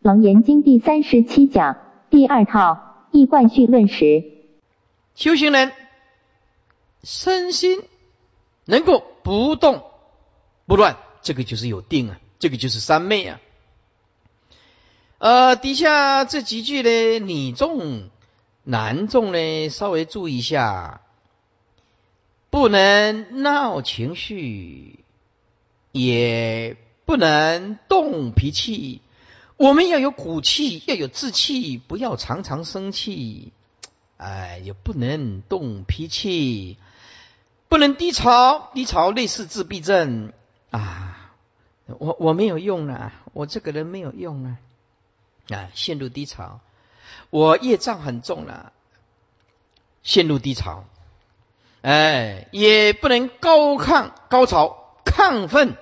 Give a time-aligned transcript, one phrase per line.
[0.00, 1.76] 楞严经第三十七讲
[2.08, 4.24] 第二套易贯序论时，
[5.16, 5.72] 修行人
[7.02, 7.80] 身心
[8.64, 9.82] 能够不动
[10.66, 13.40] 不乱，这个就是有定啊，这个就是三昧啊。
[15.18, 18.08] 呃，底下这几句呢，女众、
[18.62, 21.00] 男众呢，稍微注意一下，
[22.50, 25.00] 不能闹情绪，
[25.90, 29.02] 也不能动脾气。
[29.58, 33.52] 我们要有骨气，要有志气，不要常常生气。
[34.16, 36.78] 哎，也不能动脾气，
[37.68, 40.32] 不能低潮，低潮类似自闭症
[40.70, 41.34] 啊。
[41.86, 44.58] 我我没有用啊，我这个人没有用啊。
[45.50, 46.60] 啊，陷入低潮，
[47.30, 48.72] 我业障很重了，
[50.02, 50.84] 陷入低潮，
[51.82, 55.76] 哎，也不能高亢高潮亢奋，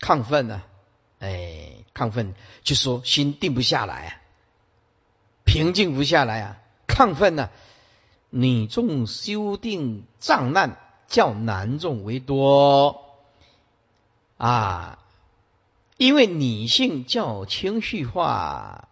[0.00, 0.62] 亢奋呢，
[1.20, 4.20] 哎，亢奋就说心定不下来啊，
[5.44, 7.50] 平静不下来啊，亢奋呢，
[8.30, 13.16] 女众修定障难较男众为多
[14.36, 14.98] 啊。
[15.96, 18.88] 因为女性较情绪化，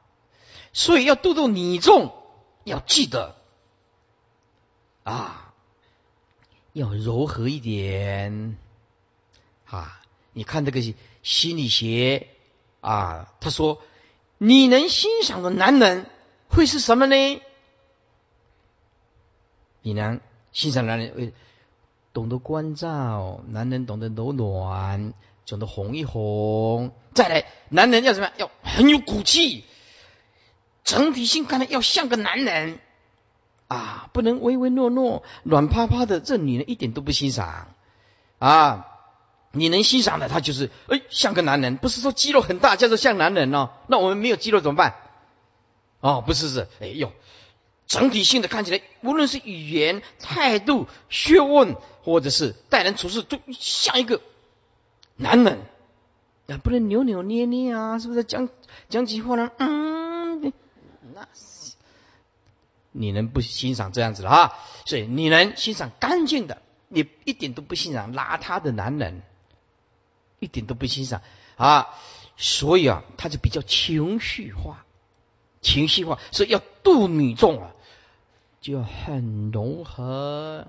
[0.73, 2.13] 所以要度度女众，
[2.65, 3.37] 要记得
[5.05, 5.55] 啊，
[6.73, 8.59] 要柔和一点
[9.67, 10.03] 啊。
[10.33, 10.81] 你看这个
[11.27, 12.29] 心理学
[12.81, 13.83] 啊，他说
[14.39, 16.07] 你能欣赏的男人
[16.49, 17.43] 会是什么呢？
[19.83, 20.21] 你能
[20.53, 21.33] 欣赏男人会
[22.13, 25.13] 懂得关照，男人懂得柔软。
[25.49, 28.33] 懂得哄一哄，再来，男人要什么？
[28.37, 29.65] 要很有骨气，
[30.83, 32.81] 整体性看来要像个男人
[33.69, 36.19] 啊，不能唯唯诺诺、软趴趴的。
[36.19, 37.77] 这女人一点都不欣赏
[38.41, 38.96] 啊！
[39.57, 43.71] 你能欣赏的，他就是哎，像个男人，不是说肌肉很大叫做像男人哦。
[43.89, 44.95] 那我们没有肌肉怎么办？
[46.01, 47.13] 哦，不是是，哎呦，
[47.87, 54.21] 整体性的看起来，无论是语言、态度、学问，或者是待人处事，都像一个。
[55.19, 55.61] 男人
[56.47, 58.23] 啊，不能扭扭捏捏啊，是不是？
[58.23, 58.51] 讲
[58.91, 59.51] 讲几话呢？
[59.57, 60.53] 嗯，
[61.15, 61.73] 那是
[62.93, 64.53] 你能不欣赏这样子的啊？
[64.85, 69.23] 所以你能欣赏干净的，你一点都不欣赏邋遢的男人，
[70.39, 71.23] 一点都不欣赏
[71.57, 71.89] 啊。
[72.37, 74.85] 所以啊，他就比较情绪化，
[75.63, 77.71] 情绪化，所以要度女众啊，
[78.61, 80.69] 就很融合。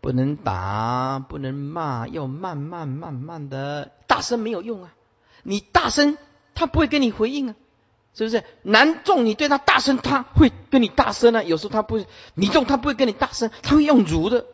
[0.00, 4.92] 不能打，不能骂，要慢慢慢慢的，大声没有用啊！
[5.42, 6.18] 你大声，
[6.54, 7.54] 他不会跟你回应啊，
[8.14, 8.44] 是不是？
[8.60, 11.42] 男众你对他大声，他会跟你大声啊。
[11.42, 14.44] 有时候他不会，女众他不会跟你大声，他会用儒的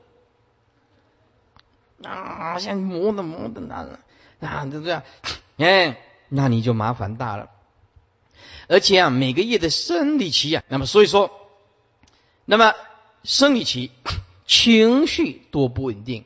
[2.04, 3.98] 啊，像磨的磨的男人
[4.46, 5.02] 啊，就这样，
[5.58, 7.50] 哎，那你就麻烦大了。
[8.68, 11.30] 而且啊，每个月的生理期啊，那么所以说，
[12.44, 12.74] 那么
[13.24, 13.90] 生理期。
[14.52, 16.24] 情绪多不稳定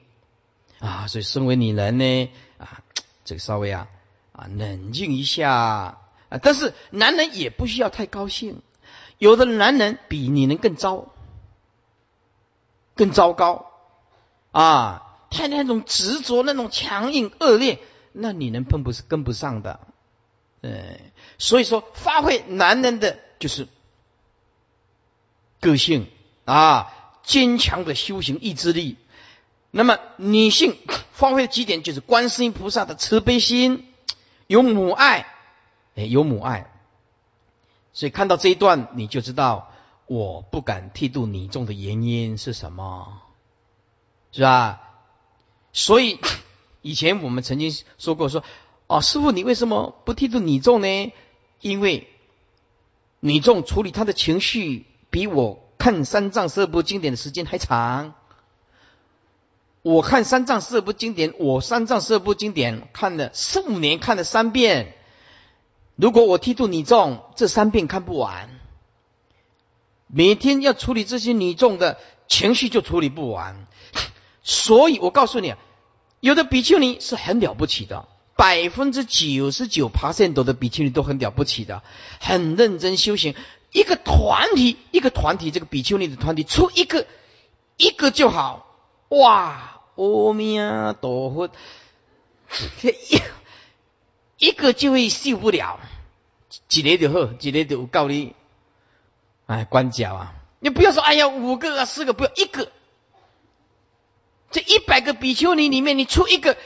[0.79, 2.81] 啊，所以身为女人呢啊，
[3.27, 3.87] 这个稍微啊
[4.33, 5.99] 啊冷静一下啊。
[6.43, 8.63] 但是男人也不需要太高兴，
[9.19, 11.09] 有的男人比女人更糟，
[12.97, 13.71] 更糟糕
[14.53, 15.03] 啊。
[15.31, 17.79] 他那种执着、那种强硬、恶劣，
[18.15, 19.81] 那女人碰不是跟不上的。
[20.63, 20.99] 呃，
[21.37, 23.69] 所以说发挥男人的就是
[25.61, 26.09] 个性
[26.47, 26.91] 啊。
[27.27, 28.99] 坚强的修行意志力，
[29.71, 30.77] 那么女性
[31.13, 33.89] 发挥的几点就是观世音菩萨的慈悲心，
[34.47, 35.27] 有母爱，
[35.97, 36.71] 哎，有母爱。
[37.95, 39.73] 所以看到这一段，你就知道
[40.05, 43.23] 我不敢剃度你众的原因是什么，
[44.31, 44.83] 是吧？
[45.73, 46.21] 所以
[46.85, 48.45] 以前我们曾经说过，说
[48.87, 51.13] 哦，师傅你为什么不剃度你众呢？
[51.61, 52.09] 因为
[53.21, 55.63] 你众处理他的情绪比我。
[55.77, 58.15] 看三藏四部经典的时间还长，
[59.83, 64.97] 我看三藏四部经典，我三藏四部经典看了四五年，看了三遍。
[65.97, 68.49] 如果我剃度女众，这三遍看不完，
[70.07, 71.99] 每天要处理这些女众的
[72.29, 73.67] 情绪就处理不完。
[74.43, 75.55] 所以我告诉你，
[76.25, 81.83] 有的比丘尼是很了不起的，百分之九十九爬山斗的比丘尼都很了不起的，
[82.19, 83.35] 很认真修行。
[83.73, 87.07] 一个团体，一个团体，这个比丘尼的团体出一个
[87.77, 88.67] 一个就好，
[89.11, 89.83] 哇！
[89.97, 90.57] 阿弥
[91.03, 91.51] 陀佛，
[92.73, 93.21] 一
[94.47, 95.79] 一个就会受不了，
[96.69, 98.35] 几个就好，几个就有道理。
[99.45, 100.35] 哎，关脚啊！
[100.59, 102.73] 你不要说，哎呀，五个啊，四个，不要一个。
[104.55, 106.57] 这一百个比丘尼里面，你出一个，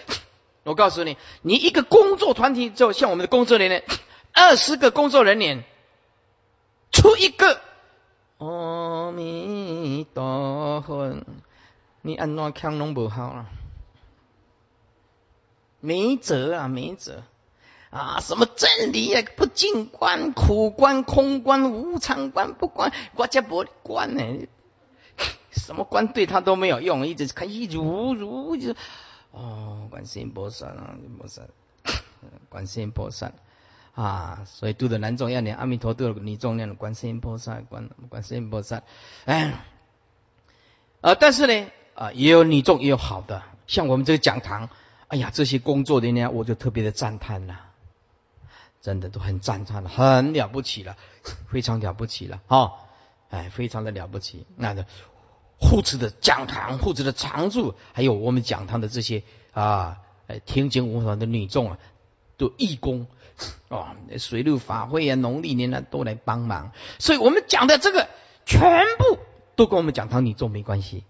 [0.63, 3.83] 我告诉你，你一个工作团体就像我们的工作人员。
[4.35, 5.65] 二十个工作人员
[6.93, 7.63] 出一个
[8.37, 11.17] 阿弥陀佛，
[12.03, 13.47] 你按怎腔拢不好啊？
[15.81, 17.23] 没辙啊，没辙
[17.89, 18.21] 啊！
[18.21, 19.23] 什么真理啊？
[19.35, 24.47] 不净观、苦观、空观、无常观，不观，我家不观呢？
[25.51, 28.75] 什么观对他都没有用，一直看一如如就
[29.31, 31.43] 哦，观世音菩萨啊，菩萨，
[32.49, 33.33] 观世音菩萨
[33.95, 38.83] 啊，所以度的南众要念阿弥陀，度的女宗念观世音菩萨，观观世音菩萨。
[39.27, 39.65] 哎，
[41.03, 44.71] 呃，但是呢，啊，也有女众也有好的，像我们这个讲堂，
[45.09, 47.61] 哎呀，这些工作人员，我就特别的赞叹了，
[48.81, 50.97] 真的都很赞叹了，很了不起了，
[51.51, 52.79] 非常了不起了，哈，
[53.29, 54.87] 哎，非常的了不起，那个。
[55.61, 59.23] 护持的讲堂，护持的常住，还有我们讲堂的这些
[59.53, 59.99] 啊，
[60.47, 61.79] 听经无法的女众啊，
[62.37, 63.07] 都义工
[63.69, 66.73] 啊，水陆法会啊，农历年呢都来帮忙。
[66.99, 68.09] 所以我们讲的这个
[68.47, 69.19] 全部
[69.57, 71.05] 都跟我们讲堂女众没关系，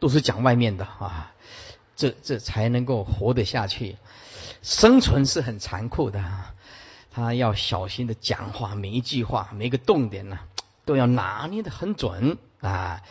[0.00, 1.34] 都是讲外面的啊。
[1.94, 3.96] 这这才能够活得下去。
[4.62, 6.24] 生存是很残酷的，
[7.10, 10.38] 他要小心的讲话，每一句话，每一个重点呢，
[10.84, 13.02] 都要拿捏的很准啊。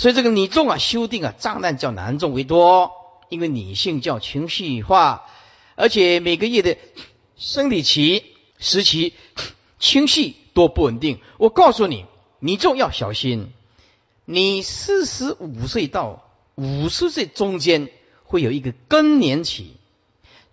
[0.00, 2.92] 所以这个女众啊，修订啊，障难较男众为多，
[3.28, 5.26] 因为女性较情绪化，
[5.74, 6.78] 而且每个月的
[7.36, 8.24] 生理期
[8.58, 9.12] 时期
[9.78, 11.20] 情绪多不稳定。
[11.36, 12.06] 我告诉你，
[12.38, 13.52] 女众要小心。
[14.24, 16.24] 你四十五岁到
[16.54, 17.90] 五十岁中间
[18.24, 19.72] 会有一个更年期，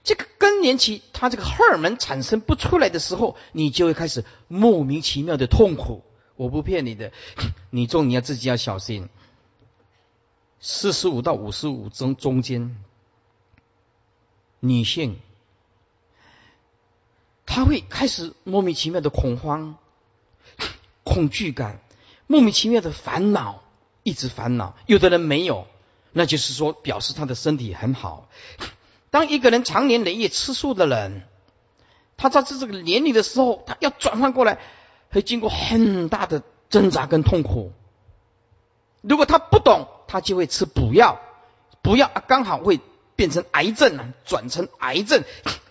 [0.04, 6.04] 这个更年期，它这个荷尔蒙产生不出来的时候，你就会开始莫名其妙的痛苦。
[6.36, 7.14] 我不骗你的，
[7.72, 9.08] 女众你要自己要小心。
[10.60, 12.76] 四十五到五十五中中间，
[14.60, 15.20] 女性，
[17.46, 19.78] 她会开始莫名其妙的恐慌、
[21.04, 21.80] 恐惧感，
[22.26, 23.62] 莫名其妙的烦恼，
[24.04, 24.76] 一直烦恼。
[24.88, 25.68] 有的人没有，
[26.12, 28.28] 那就是说表示他的身体很好。
[29.12, 31.22] 当一个人长年累月吃素的人，
[32.18, 34.60] 他在这这个年龄的时候，他要转换过来，
[35.12, 37.72] 会经过很大的挣扎跟痛苦。
[39.08, 41.20] 如果他不懂，他就会吃补药，
[41.82, 42.80] 补药刚好会
[43.16, 45.24] 变成癌症啊，转成癌症，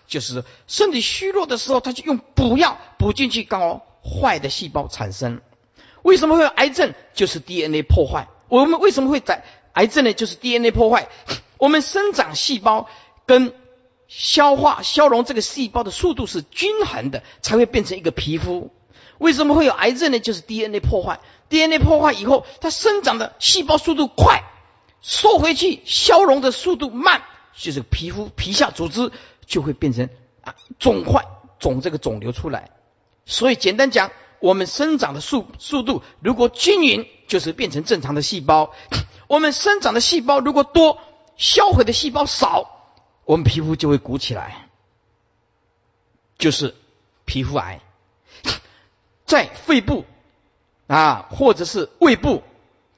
[0.07, 5.41] 就是身体虚弱的时候，他就用补药补进去，刚好坏的细胞产生。
[6.01, 6.93] 为什么会有癌症？
[7.13, 8.27] 就是 DNA 破坏。
[8.47, 9.43] 我们为什么会在
[9.73, 10.13] 癌症呢？
[10.13, 11.09] 就是 DNA 破坏。
[11.57, 12.87] 我们生长细胞
[13.25, 13.53] 跟
[14.07, 18.71] 消化消融这个细胞的速度是均衡的，才会变成一个皮肤。
[19.17, 20.19] 为什么会有癌症呢？
[20.19, 21.19] 就是 DNA 破坏。
[21.49, 24.43] DNA 破坏以后，它生长的细胞速度快，
[25.01, 27.21] 缩回去消融的速度慢，
[27.55, 29.11] 就是皮肤皮下组织
[29.45, 30.09] 就会变成
[30.41, 31.25] 啊肿块
[31.59, 32.71] 肿这个肿瘤出来。
[33.25, 38.71] 所以简单讲，我们生长的速速度如果均匀，就是变成正常的细胞；
[39.27, 40.99] 我们生长的细胞如果多，
[41.37, 42.91] 销毁的细胞少，
[43.25, 44.67] 我们皮肤就会鼓起来，
[46.37, 46.75] 就是
[47.25, 47.81] 皮肤癌。
[49.25, 50.05] 在肺部。
[50.87, 52.41] 啊，或者是胃部、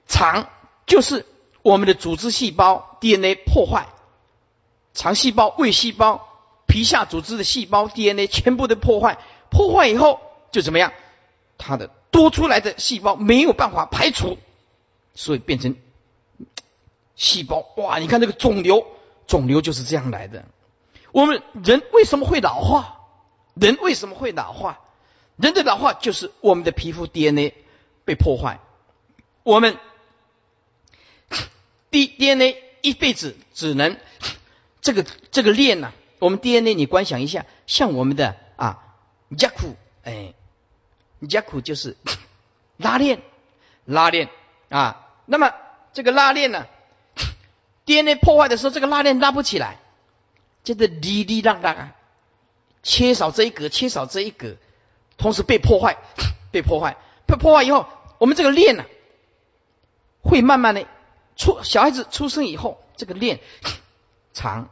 [0.07, 0.47] 肠，
[0.86, 1.25] 就是
[1.62, 3.88] 我们的组织细胞 DNA 破坏，
[4.94, 6.27] 肠细胞、胃细胞、
[6.68, 9.18] 皮下组织的细胞 DNA 全部的破坏，
[9.50, 10.21] 破坏以后
[10.51, 10.94] 就怎么样？
[11.58, 14.38] 它的多出来的细胞没有办法排除，
[15.15, 15.75] 所以变成
[17.15, 17.65] 细胞。
[17.75, 18.86] 哇，你看这个肿瘤，
[19.27, 20.46] 肿瘤就是这样来的。
[21.12, 23.00] 我们人为什么会老化？
[23.55, 24.79] 人为什么会老化？
[25.36, 27.55] 人的老化就是我们的皮肤 DNA。
[28.10, 28.60] 被破坏，
[29.44, 29.78] 我们
[31.92, 33.98] D DNA 一辈子只能
[34.82, 35.94] 这个这个链呢？
[36.18, 38.96] 我们 DNA 你观想一下，像我们的啊
[39.38, 40.34] 加库哎，
[41.30, 41.98] 加库就是
[42.78, 43.22] 拉链
[43.86, 44.28] 拉链
[44.70, 45.06] 啊。
[45.28, 45.54] 那么
[45.94, 46.66] 这个拉链呢
[47.86, 49.78] ，DNA 破坏的时候，这个拉链拉不起来，
[50.63, 51.96] 就是哩哩啷啷啊，
[52.82, 54.56] 缺少这一格，缺少这一格，
[55.20, 55.98] 同时被破坏，
[56.51, 56.98] 被破坏，
[57.28, 57.86] 被破坏以后。
[58.19, 58.85] 我们这个链呢，
[60.21, 60.85] 会慢慢的
[61.35, 63.39] 出小孩子出生以后，这个链
[64.33, 64.69] 长，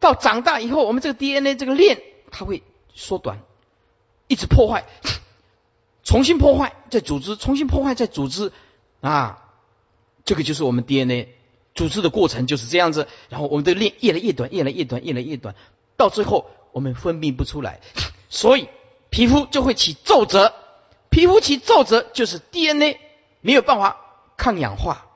[0.00, 3.40] 到长大以后，我们这个 DNA 这个链它会缩短，
[4.26, 4.84] 一直破坏，
[6.02, 8.52] 重新破坏再组织，重新破坏再组织
[9.00, 9.44] 啊，
[10.24, 11.36] 这个就是我们 DNA
[11.74, 13.06] 组织的过程就是这样子。
[13.28, 15.54] 然后我们的链越来越短，越来越短，越来越短，
[15.96, 17.80] 到最后我们分泌不出来，
[18.28, 18.68] 所以
[19.08, 20.52] 皮肤就会起皱褶。
[21.10, 23.00] 皮肤起皱褶，就是 DNA
[23.40, 23.96] 没有办法
[24.36, 25.06] 抗氧化。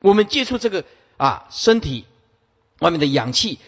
[0.00, 0.84] 我们接触这个
[1.16, 2.06] 啊身体
[2.78, 3.58] 外面的氧气，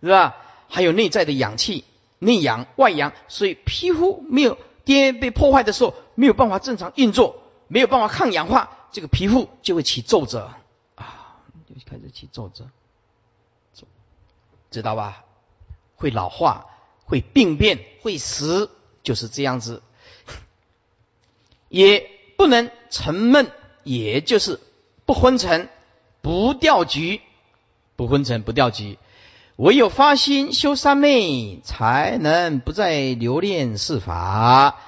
[0.00, 0.36] 是吧？
[0.68, 1.84] 还有内在的氧气，
[2.18, 10.50] 内氧外氧，所以皮肤没有 DNA 被破坏的时候，没有办法正常运作，没有办法抗氧化，这个皮肤就会起皱褶
[10.94, 11.36] 啊，
[11.68, 12.64] 就开始起皱褶，
[14.70, 15.24] 知道吧？
[15.96, 16.66] 会老化，
[17.04, 18.70] 会病变，会死，
[19.02, 19.82] 就是这样子，
[21.68, 23.50] 也不能沉闷，
[23.84, 24.60] 也就是
[25.04, 25.68] 不昏沉，
[26.22, 27.20] 不掉局，
[27.96, 28.98] 不昏沉，不掉局。
[29.56, 34.80] 唯有发心修三昧，才能不再留恋世法，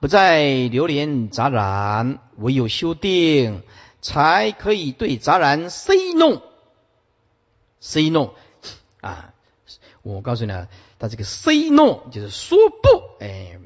[0.00, 3.62] 不再流连杂染；唯有修定，
[4.00, 8.30] 才可以对杂染 say no，say no
[9.02, 9.34] 啊！
[10.02, 13.24] 我告诉你啊，他这个 say no 就是说不。
[13.24, 13.58] 哎，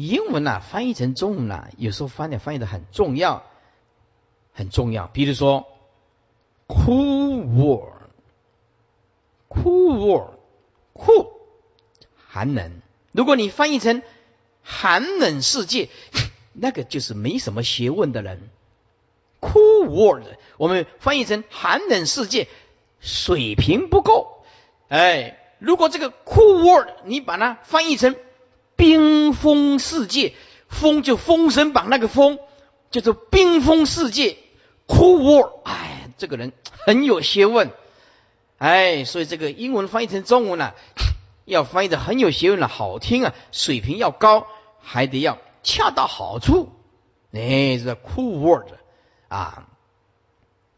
[0.00, 3.42] 英文呐翻译成中文呐，有时候翻译翻译的很重要，
[4.52, 5.08] 很重要。
[5.08, 5.66] 比如说
[6.68, 7.98] ，cool word。
[9.48, 10.38] 酷沃
[10.92, 11.32] 酷
[12.28, 14.02] 寒冷，如果你翻译成
[14.62, 15.88] 寒冷世界，
[16.52, 18.50] 那个就是没什么学问的人。
[19.40, 20.26] cool world，
[20.58, 22.46] 我们翻译成寒冷世界，
[23.00, 24.44] 水平不够。
[24.88, 28.14] 哎，如果这个 cool world 你把它翻译成
[28.78, 30.34] 冰封世界，
[30.68, 32.38] 封就封神榜那个封，
[32.92, 34.38] 叫做冰封世界。
[34.86, 36.52] 酷 world，哎，这个人
[36.86, 37.72] 很有学问。
[38.56, 40.72] 哎，所以这个英文翻译成中文呢，
[41.44, 44.46] 要翻译的很有学问了，好听啊，水平要高，
[44.80, 46.70] 还得要恰到好处。
[47.32, 48.68] 哎，这 cool word
[49.28, 49.68] 啊，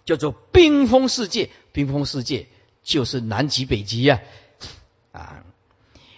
[0.05, 1.51] 叫做冰封世界。
[1.73, 2.49] 冰封世界
[2.83, 4.21] 就是南极、北极呀，
[5.13, 5.45] 啊，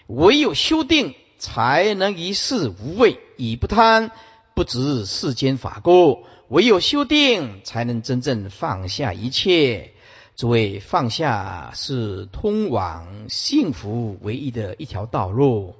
[0.06, 4.12] 唯有修订，才能一世无畏，以不贪，
[4.54, 6.22] 不执世间法故。
[6.46, 9.90] 唯有修定，才能真正放下一切。
[10.36, 15.74] 诸位，放下是通往幸福唯一的一条道路。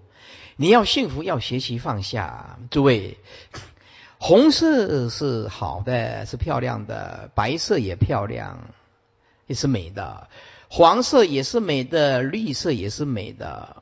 [0.57, 2.59] 你要幸福，要学习放下。
[2.73, 3.19] 诸位，
[4.19, 8.59] 红色是好的，是漂亮的；白色也漂亮，
[9.47, 10.27] 也是美的；
[10.69, 13.82] 黄色也是美的，绿色也是美的。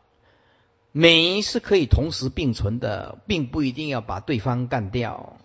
[0.93, 5.37] 美是可以同时并存的，并不一定要把对方干掉。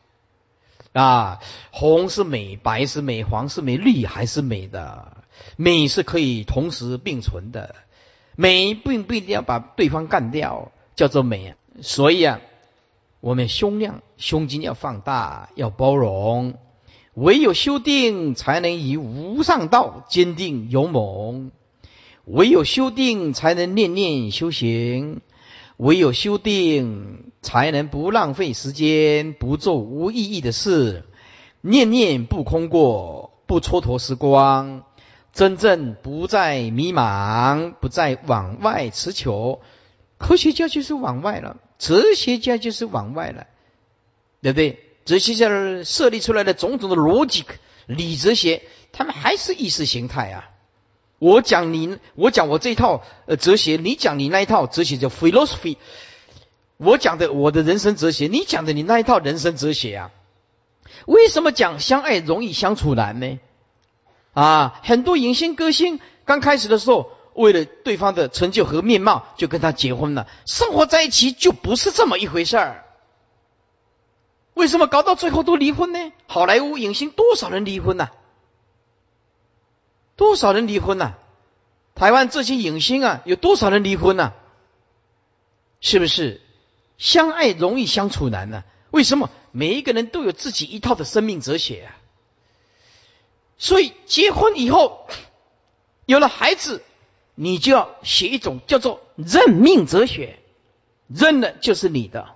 [0.94, 1.40] 啊，
[1.72, 5.18] 红是美，白是美，黄是美，绿还是美的。
[5.58, 7.75] 美是可以同时并存的，
[8.36, 11.56] 美并不一定要把对方干掉，叫做美。
[11.82, 12.40] 所以啊，
[13.20, 16.58] 我们胸量、胸襟要放大，要包容。
[17.14, 21.52] 唯有修定，才能以无上道坚定勇猛；
[22.24, 25.20] 唯有修定，才能念念修行；
[25.77, 31.03] 唯有修定，才能不浪费时间，不做无意义的事，
[31.62, 34.84] 念念不空过，不蹉跎时光。
[35.34, 39.60] 真正不再迷茫，不再往外持求。
[40.17, 43.48] 科学家就是往外了，哲学家就是往外了，
[44.41, 44.79] 对不对？
[45.03, 47.44] 哲学家设立出来的种种的逻辑、
[47.86, 48.63] 理哲学，
[48.94, 50.50] 他们还是意识形态啊。
[51.19, 55.77] 我讲你，我讲我这一套呃哲学，你讲你那一套哲学叫 philosophy。
[56.77, 60.12] 我讲的我的人生哲学，你讲的你那一套人生哲学啊？
[61.05, 63.39] 为什么讲相爱容易相处难呢？
[64.34, 70.27] 啊，很多影星歌星刚开始的时候，为了对方的成就和面貌，就跟他结婚了。
[70.45, 72.84] 生活在一起就不是这么一回事儿。
[74.53, 76.12] 为什么搞到最后都离婚呢？
[76.27, 78.10] 好莱坞影星多少人离婚呐？
[80.25, 81.13] 多少人离婚呐？
[81.94, 84.34] 台湾这些影星啊，有多少人离婚呐？
[85.82, 86.41] 是不是
[86.98, 88.63] 相爱容易相处难呢？
[88.89, 92.01] 为什么每一个人都有自己一套的生命哲学啊？
[93.60, 95.08] 所以结婚以后
[96.08, 96.82] 有了孩子，
[97.36, 100.39] 你就要写一种叫做认命哲学，
[101.08, 102.34] 认了就是你的，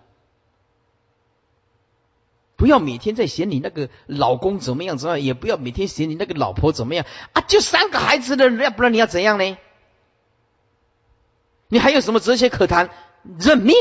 [2.59, 7.41] 不要每天在嫌你那个老公怎么样怎么样，也不要每天嫌你那个老婆怎么样啊！
[7.41, 9.57] 就三个孩子的人，要不然你要怎样呢？
[11.69, 12.89] 你还有什么哲学可谈？
[13.39, 13.75] 认命，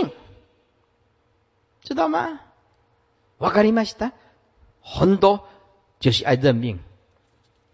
[1.82, 2.38] 知道吗？
[3.36, 4.12] 我跟你们说，
[4.80, 5.48] 很多
[5.98, 6.78] 就是爱认命。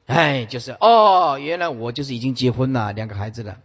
[0.06, 3.58] 哎，就是哦，原来我就是已经结婚了，两个孩子了。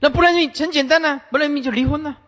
[0.00, 2.18] 那不认命很简单呐，不认命就离婚了，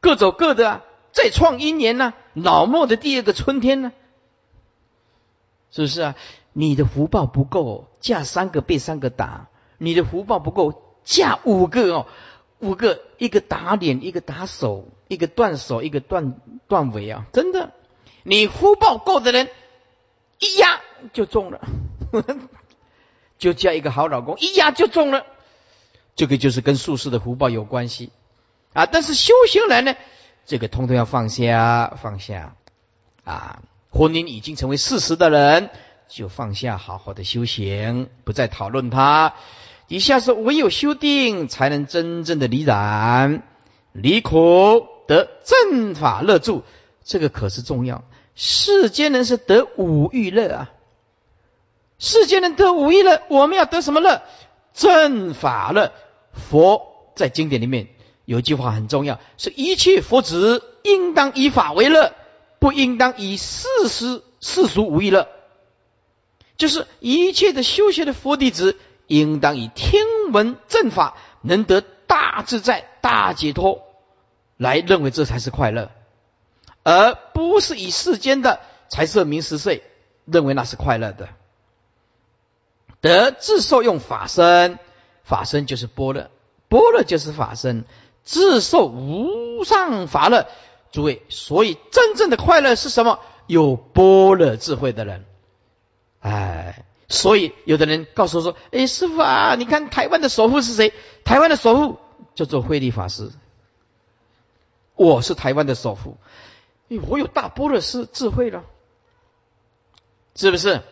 [0.00, 3.92] 各走各的啊，再创一年呢，老莫的第二个春天呢，
[5.70, 6.14] 是不是啊？
[6.52, 9.48] 你的福报不够，嫁三个被三个打；
[9.78, 12.06] 你的福报不够，嫁五个哦，
[12.58, 17.26] 五个一个打脸，一个打手，一个断手，一个断断尾啊！
[17.32, 17.72] 真的，
[18.22, 19.48] 你福报够的人。
[20.42, 20.80] 一压
[21.12, 21.60] 就中了，
[23.36, 25.26] 就嫁一个好老公，一压就中了。
[26.16, 28.10] 这个就是跟术士的福报有关系
[28.72, 28.86] 啊。
[28.86, 29.96] 但是修行人呢，
[30.50, 32.56] 这个通通要放下，放下
[33.22, 33.62] 啊。
[33.88, 35.70] 婚姻已经成为事实的人，
[36.08, 39.34] 就放下，好好的修行，不再讨论它。
[39.86, 43.44] 底下是唯有修定，才能真正的离染、
[43.92, 46.64] 离苦，得正法乐住。
[47.04, 48.02] 这个可是重要。
[48.34, 50.70] 世间人是得五欲乐啊。
[52.00, 54.22] 世间人得五欲乐，我们要得什么乐？
[54.74, 55.92] 正法乐。
[56.32, 57.86] 佛在经典里面
[58.30, 62.14] 有一句话很重要，是一切佛子应当以法为乐，
[62.60, 65.26] 不应当以世事世俗无欲乐。
[66.56, 73.82] 就是一切的修学的佛弟子，应当以听闻正法，能得大自在、大解脱，
[74.56, 75.90] 来认为这才是快乐，
[76.84, 79.82] 而不是以世间的财色名食睡
[80.24, 81.30] 认为那是快乐的。
[83.00, 84.78] 得自受用法身。
[85.24, 86.30] 法身就是般若，
[86.68, 87.84] 般若就是法身，
[88.22, 90.46] 自受无上法乐。
[90.92, 93.20] 诸位，所以真正的快乐是什么？
[93.46, 95.24] 有般若智慧的人。
[96.20, 100.92] 哎，所以有的人告诉我说：“哎，师傅啊，你看台湾的首富是谁？
[101.24, 101.98] 台湾的首富
[102.34, 103.30] 叫做慧利法师。
[104.96, 106.16] 我是台湾的首富，
[107.08, 108.64] 我有大般若是智慧了，
[110.34, 110.82] 是不是？”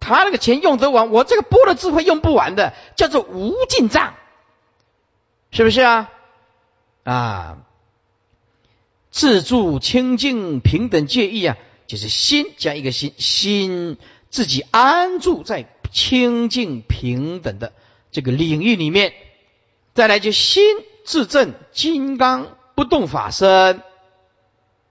[0.00, 4.14] 他那个钱用得完，我这个波的智慧用不完的，叫做无尽藏，
[5.50, 6.10] 是不是啊？
[7.04, 7.66] 啊，
[9.10, 13.96] 自助清净平等介意啊，就是心加一个心，心
[14.28, 17.72] 自己安住在清净平等的
[18.12, 19.12] 这个领域里面。
[19.92, 20.62] 再来就心
[21.04, 23.82] 自证金刚不动法身，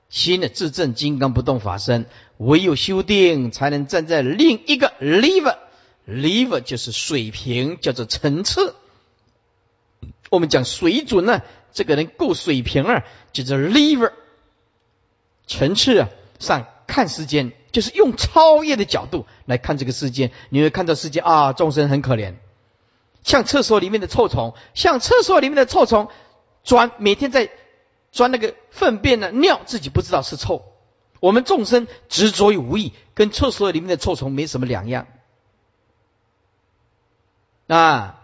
[0.09, 2.05] 心的自证金刚不动法身。
[2.37, 8.75] 唯有修定，才能站在另一个 level，level 就是水平，叫做层次。
[10.29, 14.11] 我们讲水准呢，这个人够水平啊，叫做 level
[15.47, 16.09] 层次啊。
[16.39, 22.35] 上看世间，就是用超越的角度来看这个世界，你会看到世界啊，众生很可怜，
[23.23, 26.07] 像厕所里面的臭虫，像厕所里面的臭虫
[26.63, 27.51] 钻，每天在
[28.13, 30.63] 钻那个粪便呢，尿自己不知道是臭。
[31.19, 35.05] 我们众生执着于无意，跟厕所里面的臭虫没什么两样。
[37.67, 38.18] 啊，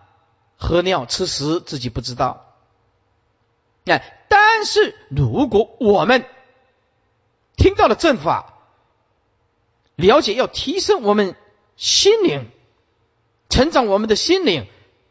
[0.57, 2.53] 喝尿吃食自己不知道。
[3.85, 6.25] 哎，但是如果我们
[7.55, 8.53] 听到了正法，
[9.95, 11.35] 了解要提升我们
[11.77, 12.49] 心灵，
[13.49, 14.67] 成长我们的心灵，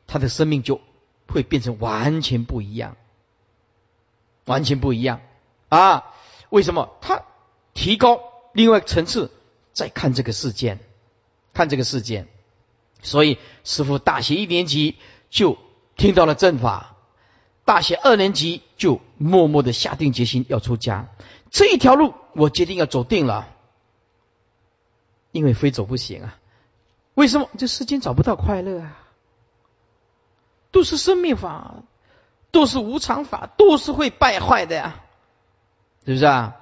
[0.06, 0.80] 他的生命就
[1.28, 2.96] 会变成完全不一样，
[4.44, 5.20] 完全不一样
[5.68, 6.12] 啊！
[6.50, 7.22] 为什么他？
[7.74, 8.20] 提高
[8.52, 9.32] 另外层次，
[9.72, 10.78] 再看这个事件，
[11.52, 12.28] 看这个事件。
[13.02, 14.96] 所以师傅大学一年级
[15.34, 15.58] 就
[15.96, 16.94] 听到了正法，
[17.64, 21.08] 大学二年级就默默的下定决心要出家。
[21.50, 23.48] 这一条路我决定要走定了，
[25.32, 26.38] 因为非走不行啊。
[27.14, 27.50] 为什么？
[27.58, 28.96] 这世间找不到快乐啊，
[30.70, 31.82] 都是生命法，
[32.52, 35.02] 都是无常法，都是会败坏的呀，
[36.06, 36.54] 是不是啊？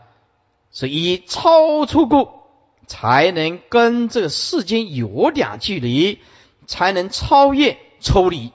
[0.70, 2.48] 所以超出过，
[2.86, 6.20] 才能跟这个世间有点距离，
[6.66, 8.50] 才能超越抽离。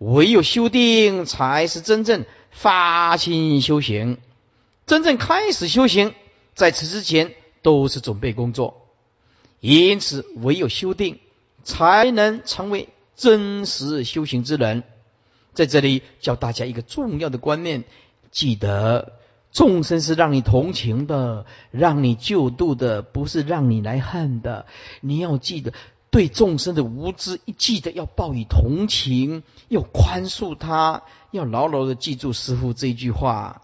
[0.00, 4.16] 唯有修定，才是真正发心修行。
[4.86, 6.14] 真正开始修行，
[6.54, 8.86] 在此之前都是准备工作。
[9.60, 11.18] 因此，唯有修定，
[11.64, 14.84] 才能成为真实修行之人。
[15.52, 17.84] 在这里教大家一个重要的观念，
[18.30, 19.12] 记得。
[19.52, 24.64] 众生是让你同情的，让你救度的，不是让你来恨的。
[25.02, 25.72] 你要记得，
[26.10, 33.62] 对众生的无知，记得要报以同情，要宽恕他，要牢牢的记住师傅这句话，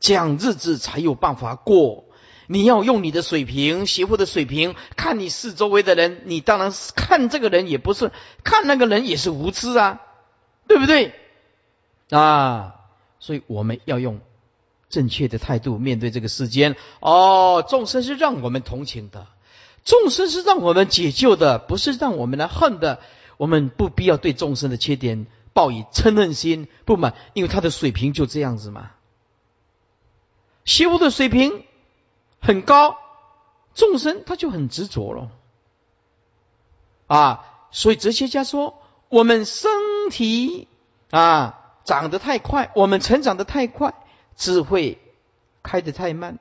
[0.00, 2.04] 这样日子才有办法过。
[2.48, 8.10] 你要用你的水平，邪乎的水平，看你四周围的人，你当然是看这个人也不是，
[8.44, 10.00] 看那个人也是无知啊，
[10.66, 11.14] 对不对？
[12.10, 12.74] 啊，
[13.20, 14.20] 所以我们要用。
[14.88, 19.26] 正确的态度面对这个世间哦，众生是让我们同情的，
[19.84, 23.00] 众生是让我们解救的，不是让我们来恨的。
[23.36, 28.90] 我们不必要对众生的缺点抱以嗔恨心不满，因为他的水平就这样子嘛。
[30.64, 31.64] 修的水平
[32.40, 32.96] 很高，
[33.74, 35.30] 众生他就很执着了
[37.06, 37.44] 啊。
[37.72, 39.70] 所以哲学家说，我们身
[40.10, 40.68] 体
[41.10, 43.94] 啊长得太快，我们成长的太快。
[44.34, 44.98] 智慧
[45.62, 46.38] 开得太慢，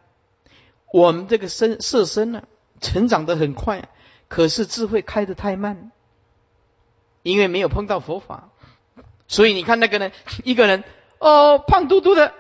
[0.93, 2.43] 我们这个身色身呢，
[2.81, 3.87] 成长的很快，
[4.27, 5.91] 可是智慧开得太慢，
[7.23, 8.49] 因为没有碰到佛法，
[9.27, 10.11] 所以你看那个人，
[10.43, 10.83] 一个人
[11.19, 12.33] 哦，胖嘟嘟的，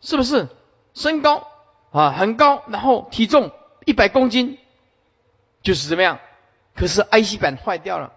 [0.00, 0.48] 是不是？
[0.94, 1.46] 身高
[1.90, 3.52] 啊很高，然后体重
[3.84, 4.58] 一百公斤，
[5.62, 6.18] 就是怎么样？
[6.74, 8.12] 可是 IC 板坏掉了，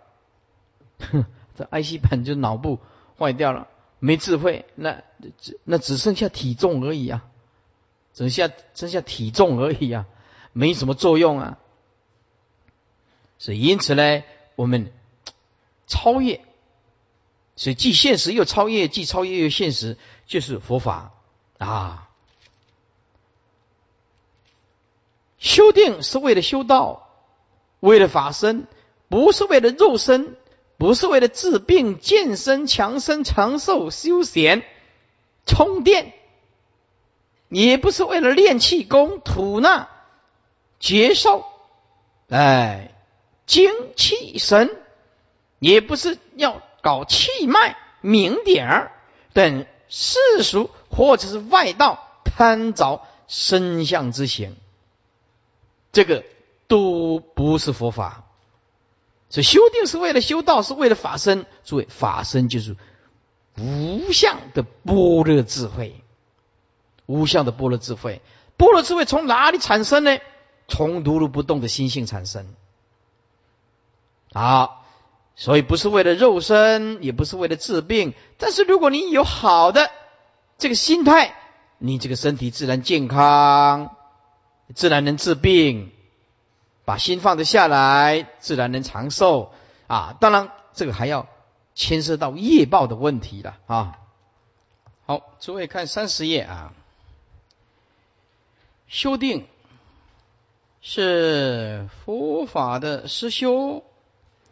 [1.55, 2.79] 这 IC 板就脑部
[3.17, 3.67] 坏掉了，
[3.99, 5.01] 没智慧，那
[5.63, 7.25] 那只剩下体重而已啊，
[8.13, 10.05] 只剩下剩下体重而已啊，
[10.51, 11.57] 没什么作用啊。
[13.43, 14.23] 所以因此呢，
[14.56, 14.93] 我们
[15.86, 16.39] 超越，
[17.58, 21.12] 所以既现实又超越，既超越又现实，就是佛法
[21.58, 22.08] 啊。
[25.39, 27.10] 修定是为了修道，
[27.82, 28.65] 为了法身，
[29.10, 30.38] 不是为了肉身，
[30.77, 34.63] 不是为了治病、健身、强身、长寿、休闲、
[35.45, 36.13] 充电，
[37.49, 39.89] 也不是为了练气功、吐纳、
[40.79, 41.45] 绝烧，
[42.29, 42.92] 哎，
[43.53, 44.75] 精气神，
[45.59, 48.91] 也不是要搞气脉、名点儿
[49.31, 54.55] 等世俗或者是外道贪着身相之行。
[55.91, 56.23] 这个
[56.67, 58.23] 都不是佛法，
[59.29, 61.45] 所以修定是为了修道，是为了法身。
[61.63, 62.75] 诸位，法身就是
[63.59, 66.01] 无相的般若智慧，
[67.05, 68.23] 无相的般若智慧。
[68.57, 70.17] 般若智慧从哪里产生呢？
[70.67, 72.55] 从如如不动的心性产生。
[74.34, 74.86] 好，
[75.36, 78.13] 所以不是为了肉身，也不是为了治病。
[78.38, 79.91] 但是如果你有好的
[80.58, 81.36] 这个心态，
[81.78, 83.96] 你这个身体自然健康。
[84.74, 85.91] 自然能治病，
[86.84, 89.52] 把心放得下来，自然能长寿
[89.88, 90.15] 啊！
[90.19, 91.28] 当然，这个还要
[91.76, 94.00] 牵涉到业报的问题了啊！
[95.06, 96.74] 好，诸位看三十页啊，
[98.88, 99.46] 修定
[100.82, 103.84] 是佛法的实修，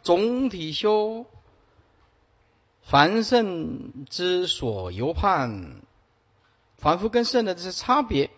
[0.02, 1.26] 总体修，
[2.82, 5.76] 凡圣之所由判，
[6.76, 8.30] 凡夫跟圣的这些差别。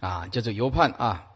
[0.00, 1.30] 啊，叫做游判啊。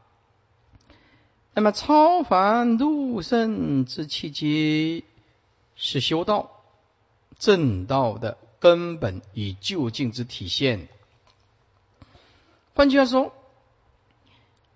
[1.55, 5.05] 那么超凡入圣之契机，
[5.75, 6.51] 是修道
[7.39, 10.89] 正道的根本与究竟之体现。
[12.75, 13.33] 换句话说，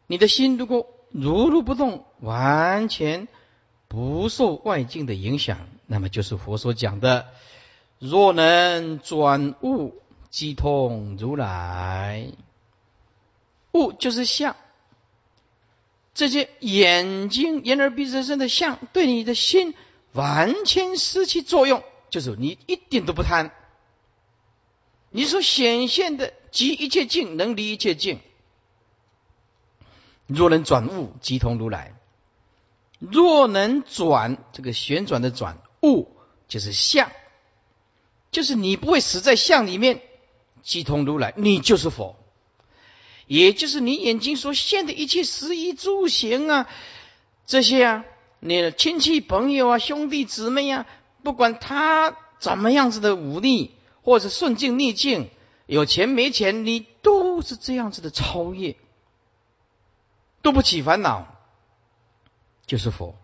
[0.06, 3.28] 你的心如果如如不动，完全
[3.92, 7.26] 不受外境的影响，那么就是佛所讲的：
[7.98, 10.00] 若能转悟，
[10.30, 12.28] 即通如来。
[13.72, 14.56] 物就是相，
[16.14, 19.74] 这些眼睛、眼耳鼻舌身的相，对你的心
[20.12, 23.50] 完全失去作用，就是你一点都不贪。
[25.10, 28.20] 你所显现的即一切境，能离一切境。
[30.26, 31.94] 若能转物，即通如来。
[33.10, 36.08] 若能转这个旋转的转物，
[36.46, 37.10] 就是相，
[38.30, 40.00] 就是你不会死在相里面，
[40.62, 42.16] 即通如来，你就是佛。
[43.26, 46.68] 也就是你眼睛所现的一切食衣住行啊，
[47.46, 48.04] 这些啊，
[48.40, 50.86] 你的亲戚朋友啊、兄弟姊妹啊，
[51.22, 55.30] 不管他怎么样子的武力，或者顺境逆境，
[55.66, 58.76] 有钱没钱，你都是这样子的超越，
[60.42, 61.31] 都不起烦恼，
[62.72, 63.14] 就是佛。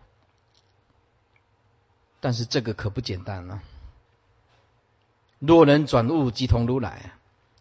[2.19, 3.63] 但是这个可不简单啊！
[5.39, 7.13] 若能转物，即通如来！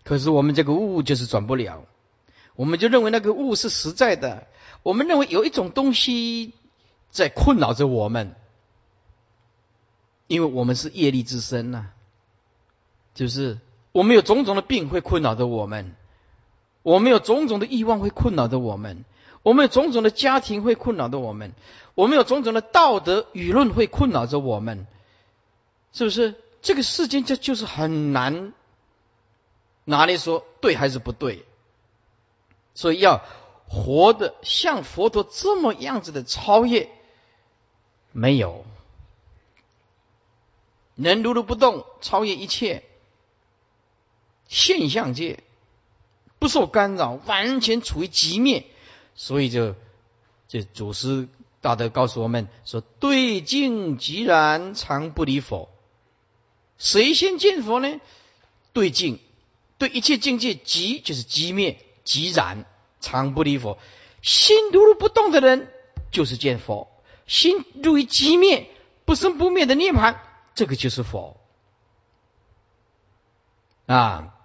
[0.05, 1.87] 可是我们这个物就是转不了。
[2.57, 4.49] 我们就认为那个物是实在的，
[4.83, 6.53] 我们认为有一种东西
[7.11, 8.35] 在困扰着我们，
[10.27, 11.87] 因为我们是业力之身呐，
[13.15, 13.61] 就是
[13.93, 15.97] 我们有种种的病会困扰着我们，
[16.83, 19.07] 我们有种种的欲望会困扰着我们，
[19.43, 21.53] 我们有种种的家庭会困扰着我们，
[21.95, 24.87] 我们有种种的道德舆论会困扰着我们，
[25.93, 26.35] 是不是？
[26.61, 28.53] 这个世间这就是很难
[29.85, 31.45] 哪里说对还是不对？
[32.75, 33.23] 所以要
[33.69, 36.91] 活的像佛陀这么样子的超越，
[38.11, 38.65] 没有
[40.97, 42.83] 能如如不动，超越一切
[44.49, 45.45] 现象界，
[46.41, 48.67] 不受干扰，完全处于极灭。
[49.19, 49.75] 所以就
[50.47, 51.27] 这祖师
[51.61, 55.69] 大德告诉我们说：对境即然，常不离佛。
[56.79, 58.01] 谁先见佛呢？
[58.73, 59.19] 对境，
[59.77, 61.85] 对一切境界即就是即灭。
[62.05, 62.65] 即然
[63.01, 63.77] 常不离佛，
[64.23, 65.71] 心如如不动的人
[66.11, 66.89] 就是见佛；
[67.27, 68.71] 心入于即灭、
[69.05, 70.17] 不生不灭的涅槃，
[70.55, 71.37] 这个就是佛。
[73.85, 74.38] 啊，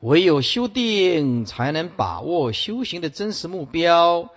[0.00, 4.30] 唯有修定才能把握修行的真实目标，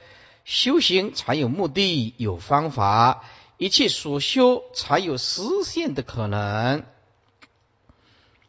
[0.44, 3.24] 修行才有目的、有方法，
[3.58, 6.84] 一切所修才有实现的可能。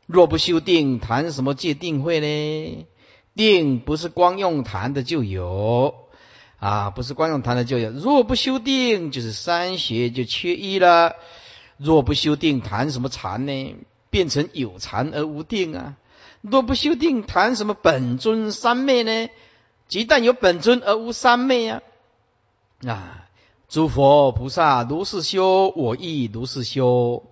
[0.07, 2.87] 若不修定，谈什么界定会呢？
[3.35, 5.95] 定不是光用谈的就有
[6.59, 7.91] 啊，不是光用谈的就有。
[7.91, 11.17] 若不修定，就是三学就缺一了。
[11.77, 13.77] 若不修定，谈什么禅呢？
[14.09, 15.97] 变成有禅而无定啊。
[16.43, 19.31] 若不修定，谈什么本尊三昧呢？
[19.89, 21.83] 即但有本尊而无三昧啊！
[22.87, 23.29] 啊，
[23.69, 27.25] 诸佛菩萨如是修，我亦如是修。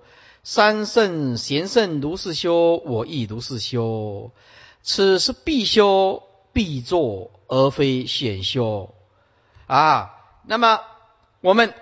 [0.42, 4.30] 三圣贤圣如是修，我亦如是修。
[4.82, 8.94] 此是必修必做，而非显修
[9.66, 10.14] 啊。
[10.46, 10.80] 那么
[11.40, 11.74] 我们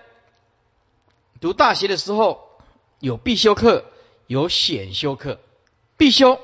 [1.40, 2.48] 读大学的时候，
[3.00, 3.84] 有必修课，
[4.26, 5.38] 有显修课。
[5.96, 6.40] 必修，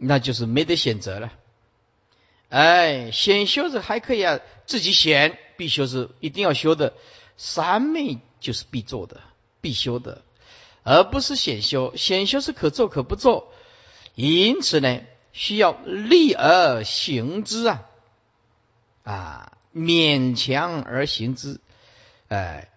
[0.00, 1.32] 那就是没得选择了。
[2.48, 6.94] 哎，选修是还可以啊，自己选；必修是一定要修的。
[7.36, 9.20] 三昧就是必做的、
[9.60, 10.22] 必修的。
[10.82, 13.52] 而不是选修，选修是可做可不做，
[14.14, 15.00] 因此呢，
[15.32, 17.86] 需要立而行之啊，
[19.04, 21.60] 啊，勉强而行之，
[22.28, 22.70] 哎，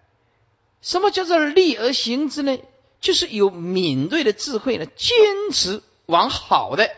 [0.82, 2.58] 什么叫做立而行之呢？
[3.00, 5.16] 就是有敏锐的智慧呢，坚
[5.50, 6.94] 持往好的，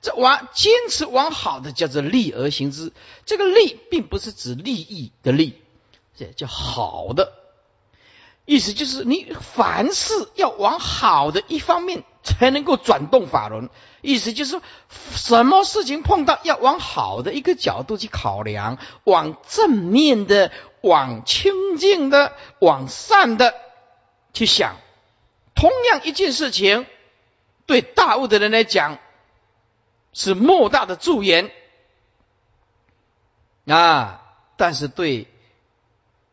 [0.00, 2.92] 这往坚持往好的叫做利而行之。
[3.26, 5.60] 这个利并不是指利益的利，
[6.16, 7.32] 这叫好的。
[8.44, 13.68] 意思就是，你凡事要往好的一方面才能够转动法轮。
[14.00, 23.52] 意思就是，什么事情碰到要往好的一个角度去考量，往正面的、往清净的、往善的
[24.32, 24.76] 去想。
[25.54, 26.86] 同样一件事情，
[27.66, 28.98] 对大悟的人来讲
[30.18, 31.52] 是莫大的助言
[33.66, 34.20] 啊，
[34.56, 35.28] 但是对。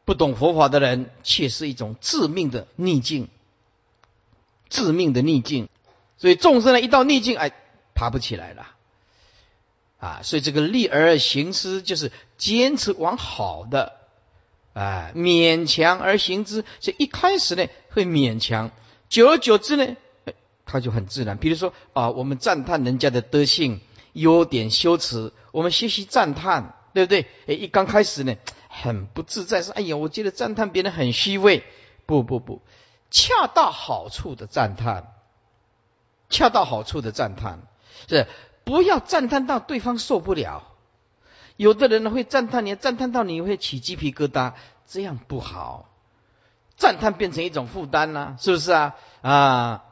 [0.08, 3.28] 不懂佛法的人，却是一种致命的逆境，
[4.70, 5.68] 致命的逆境。
[6.20, 7.52] 所以众生呢，一到逆境，哎，
[7.96, 8.68] 爬不起来了，
[9.98, 13.94] 啊，所以这个立而行之，就是坚持往好的，
[14.74, 16.64] 啊，勉强而行之。
[16.80, 18.70] 所以一开始呢，会勉强，
[19.10, 19.96] 久而久之呢，
[20.66, 21.38] 他就很自然。
[21.38, 23.82] 比如说啊，我们赞叹人家的德性、
[24.14, 27.28] 优点、修辞，我们学习赞叹，对不对？
[27.48, 28.36] 哎，一刚开始呢。
[28.78, 31.64] 很不自在，说：“哎呀，我觉得赞叹别人很虚伪。”
[32.06, 32.62] 不不不，
[33.10, 35.14] 恰到好处的赞叹，
[36.30, 37.62] 恰到好处的赞叹，
[38.10, 38.28] 是
[38.66, 40.68] 不要赞叹到对方受不了。
[41.56, 44.52] 有的人呢会赞叹你，赞叹到你会起鸡皮疙瘩，
[44.86, 45.90] 这样不好。
[46.76, 48.96] 赞叹变成一种负担啦，是不是啊？
[49.22, 49.86] 啊，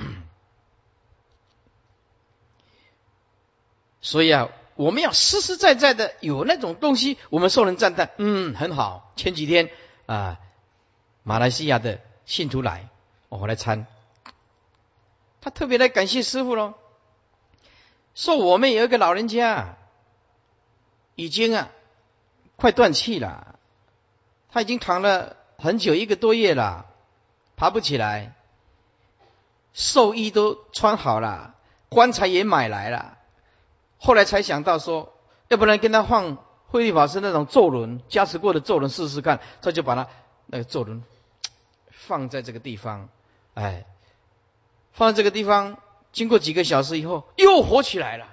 [4.04, 4.50] 所以啊。
[4.76, 9.14] 我们要实实在在的有那种东西，我们受人赞叹，嗯，很好。
[9.16, 9.70] 前几天
[10.08, 10.40] 啊，
[11.22, 12.90] 马来西亚的信徒来，
[13.30, 13.86] 我回来参，
[15.42, 16.74] 他特别来感谢师傅喽，
[18.16, 19.78] 说我们有一个老人家，
[21.14, 21.70] 已经啊
[22.56, 23.60] 快断气了，
[24.50, 26.88] 他已经躺了很久，一个多月了，
[27.56, 28.34] 爬不起来，
[29.72, 31.54] 寿衣都穿好了，
[31.90, 33.20] 棺材也买来了。
[34.06, 35.14] 后来才想到说，
[35.48, 36.38] 要不然跟他换
[36.68, 39.40] 慧律法师那种咒轮加持过的咒轮试试看。
[39.62, 40.10] 他就把他
[40.46, 41.02] 那个咒轮
[41.90, 43.08] 放在这个地方，
[43.54, 43.86] 哎，
[44.92, 45.78] 放在这个地方，
[46.12, 48.28] 经过几个小时以后，又活起来了。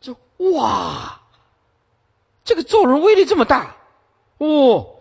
[0.00, 1.20] 就哇，
[2.44, 3.76] 这个咒轮威力这么大，
[4.38, 4.96] 哦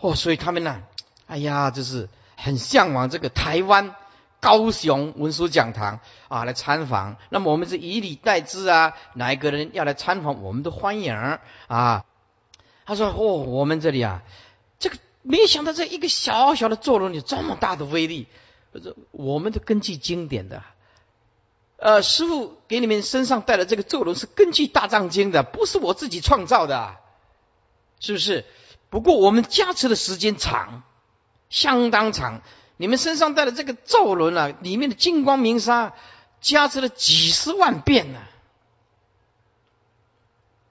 [0.00, 0.82] 哦，所以他们呢，
[1.26, 3.94] 哎呀，就是很向往这个台湾。
[4.42, 7.16] 高雄文殊讲堂啊，来参访。
[7.30, 11.14] 那么我们是以礼待之啊，哪一个人要来参访，我们都欢迎
[11.68, 12.04] 啊。
[12.84, 14.22] 他说：“哦，我们这里啊，
[14.80, 18.26] 这个没想到这一个小小的坐轮有这么大的威力。
[19.12, 20.64] 我们都根据经典的，
[21.76, 26.96] 呃，师傅给你们身上带的这个坐轮是根据大藏经的，不是我自己创造的，
[28.00, 28.44] 是不是？
[28.90, 30.82] 不过我们加持的时间长，
[31.48, 32.42] 相当长。”
[32.82, 35.94] 你们身上带的这个咒轮啊，里面的金光明沙
[36.40, 38.18] 加持了几十万遍呢？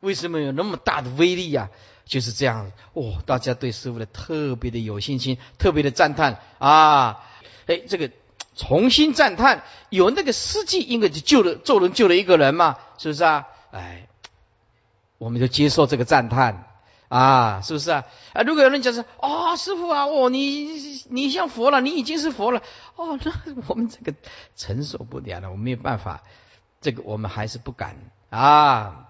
[0.02, 1.70] 为什么有那么大的威力呀？
[2.04, 7.24] 就是这样，哦，大家对师傅的特别的有信心，特别的赞叹啊！
[7.68, 8.12] 哎，这个
[8.58, 13.48] 重新赞叹，有那个司机，因为就救了咒轮，救了一个人嘛，是不是啊？
[13.72, 14.10] 哎，
[15.18, 16.71] 我们就接受这个赞叹。
[17.12, 18.06] 啊，是不是啊？
[18.32, 22.64] 啊，如果有人讲说，哦，师傅啊，哦，你你像佛了，你已经是佛了，
[22.96, 23.34] 哦，那
[23.68, 24.16] 我们这个
[24.56, 26.24] 承受不了了，我没有办法，
[26.80, 27.98] 这个我们还是不敢
[28.30, 29.10] 啊。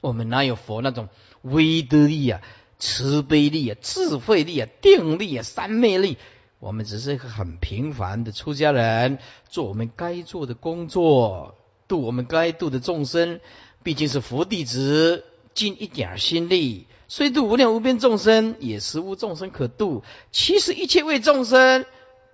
[0.00, 1.08] 我们哪有佛那种
[1.42, 2.40] 威德力啊？
[2.80, 6.18] 慈悲力啊、智慧力啊、定力啊、三昧力。
[6.58, 9.18] 我们只是一个很平凡的出家人，
[9.48, 13.38] 做我们该做的工作，度我们该度的众生。
[13.84, 15.24] 毕竟是佛弟子，
[15.58, 20.04] 尽一点心力，虽度无量无边众生，也实无众生可度。
[20.30, 21.84] 其实一切为众生，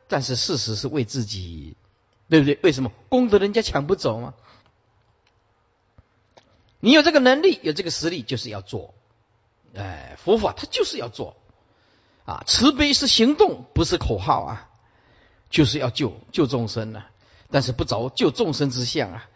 [0.09, 1.75] 但是事实是为自己，
[2.29, 2.59] 对不对？
[2.63, 4.35] 为什么功德人家抢不走吗？
[6.81, 8.93] 你有这个能力，有这个实力，就是要做。
[9.75, 11.35] 哎，佛法它就是要做。
[12.27, 14.69] 啊，慈悲是行动，不是口号啊，
[15.49, 17.05] 就是要救救众生呢，
[17.51, 19.29] 但是不着救众生之相啊，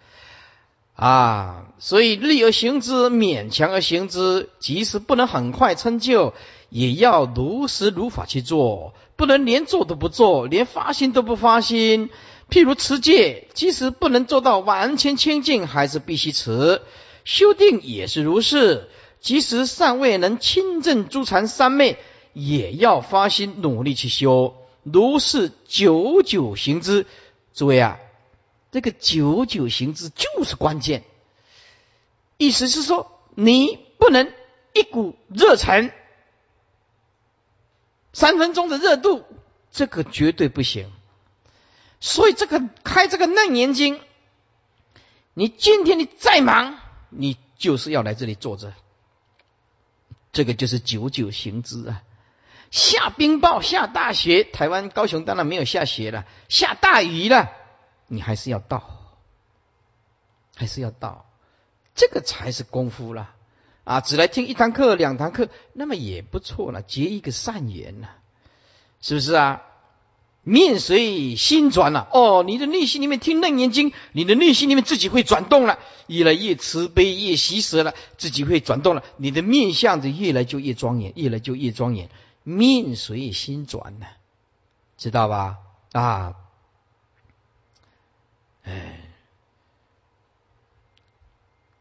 [0.99, 6.35] 啊，所以力而行之，勉强而行之，即使不能很快成就，
[6.71, 12.11] 也要如实如法去做，不能连做都不做，连发心都不发心。
[12.51, 16.81] 譬如持戒，即使不能做到完全清净，还是必须持；
[17.25, 18.89] 修定也是如是，
[19.21, 21.97] 即使尚未能亲证诸禅三昧。
[22.35, 27.05] 也要发心努力去修，如是久久行之。
[27.53, 27.99] 诸位啊，
[28.71, 31.05] 这个久久行之就是关键。
[32.37, 34.33] 意思是说，你不能
[34.75, 35.93] 一股热忱，
[38.13, 39.25] 三分钟的热度，
[39.71, 40.93] 这个绝对不行。
[42.01, 44.01] 所以，这个开这个楞严经，
[45.35, 46.79] 你今天你再忙，
[47.09, 48.73] 你就是要来这里坐着。
[50.31, 52.03] 这个就是久久行之啊。
[52.71, 57.51] 下冰雹、下大雪，台湾高雄当然没有下雪了，下大雨了，
[58.09, 58.83] 你还是要到，
[60.57, 61.27] 还是要到，
[61.95, 63.31] 这个才是功夫了
[63.85, 64.01] 啊！
[64.01, 68.17] 只来听一堂课、两堂课，那么也不错了，结一个善缘了，
[69.01, 69.63] 是不是啊？
[70.43, 82.09] 面随心转了哦，你的内心里面听楞严经，你的内心里面自己会转动了，越来越慈悲，越喜舍了，自己会转动了，你的面相就越来就越庄严，越来就越庄严。
[82.45, 84.07] 面随心转呢，
[84.97, 85.59] 知道吧？
[85.93, 86.35] 啊，
[88.69, 89.01] 哎，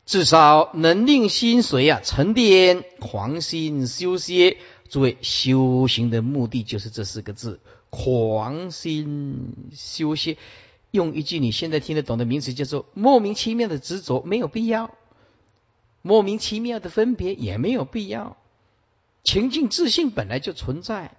[0.05, 4.57] 至少能令心随啊沉淀，狂心修歇。
[4.89, 10.37] 诸位修行的目的就是这四个字：狂心修歇。
[10.91, 14.91] 用一句你现在听得懂的名词叫做莫名其妙的执着，没有必要；
[16.01, 18.37] 莫名其妙的分别也没有必要。
[19.25, 21.17] 情境自信本来就存在，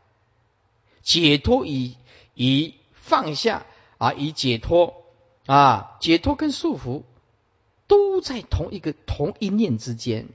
[1.02, 1.96] 解脱以
[2.32, 3.66] 以放下
[3.98, 4.97] 啊，以解脱
[5.48, 7.04] 啊，解脱跟束缚
[7.86, 10.28] 都在同一个同一念之间。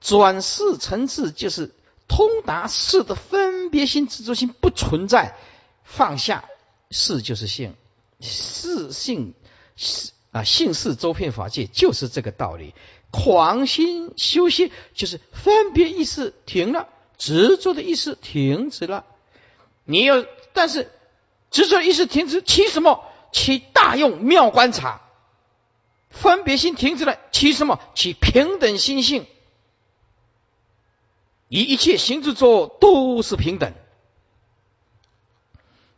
[0.00, 1.70] 转世层次就是
[2.08, 5.36] 通达事的分别心、执着心不存在，
[5.84, 6.46] 放下
[6.90, 7.74] 事就是性，
[8.20, 9.34] 事性
[9.76, 12.74] 是啊，性是周遍法界，就是这个道理。
[13.10, 19.04] 狂心修息，就是分别意识停了，执着的意识停止了。
[19.84, 20.90] 你要，但是
[21.50, 23.04] 执着意识停止，起什么？
[23.32, 25.00] 起大用妙观察。
[26.10, 27.80] 分别心停止了，起什么？
[27.94, 29.26] 起平等心性。
[31.48, 33.72] 以一切行之作都是平等，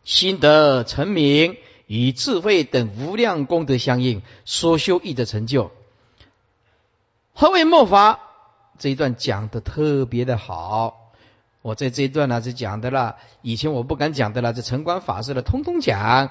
[0.04, 5.70] 心得成名，与智慧等无量功德相应，所修意的成就。
[7.32, 8.20] 何为末法？
[8.78, 11.12] 这一段讲的特别的好，
[11.62, 16.30] 我在这一段呢是讲的了，以前我不敢讲的了，这城关法师的通通讲，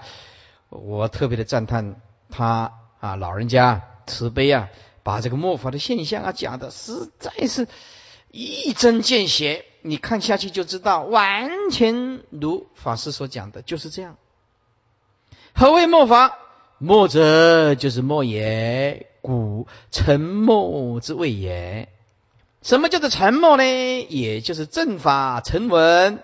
[0.82, 4.70] 我特别的赞叹他啊，老人家慈悲啊，
[5.04, 7.68] 把这个末法的现象啊讲的实在是
[8.32, 14.18] 一针见血，你看下去就知道，完全如法师所讲的，就是这样。
[15.54, 16.40] 何谓末法？
[16.80, 19.08] 末者就是末也。
[19.22, 21.88] 古沉默之谓也。
[22.62, 23.64] 什么叫做沉默呢？
[24.10, 26.22] 也就是正法沉稳，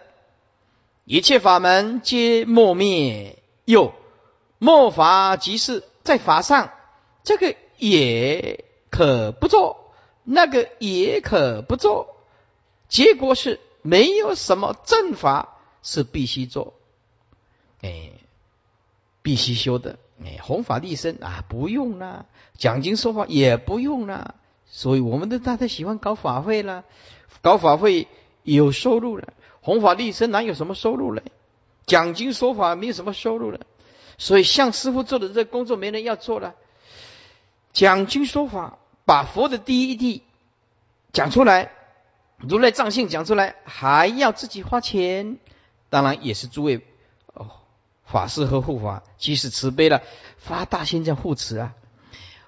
[1.06, 3.38] 一切法门皆默灭。
[3.64, 3.94] 又
[4.60, 6.72] 末法即是在法上，
[7.24, 9.92] 这个也可不做，
[10.24, 12.18] 那个也可不做。
[12.90, 16.74] 结果是没有什么正法是必须做，
[17.82, 18.12] 哎，
[19.22, 19.98] 必须修的。
[20.22, 22.26] 哎，弘法立身啊，不用啦；
[22.58, 24.36] 讲经说法也不用啦。
[24.66, 26.84] 所以我们的大家喜欢搞法会啦，
[27.42, 28.08] 搞法会
[28.44, 29.34] 有收入了。
[29.62, 31.24] 弘法立身哪有什么收入嘞？
[31.86, 33.62] 讲经说法没有什么收入了。
[34.20, 36.54] 所以像师傅做的这工作，没人要做了。
[37.74, 40.22] 讲经说法，把佛的第一谛
[41.14, 41.72] 讲出来，
[42.38, 45.38] 如来藏性讲出来，还要自己花钱。
[45.90, 46.82] 当然也是诸位
[47.34, 47.48] 哦。
[48.06, 50.04] 法师和护法即使慈悲了，
[50.38, 51.74] 发大心在护持啊。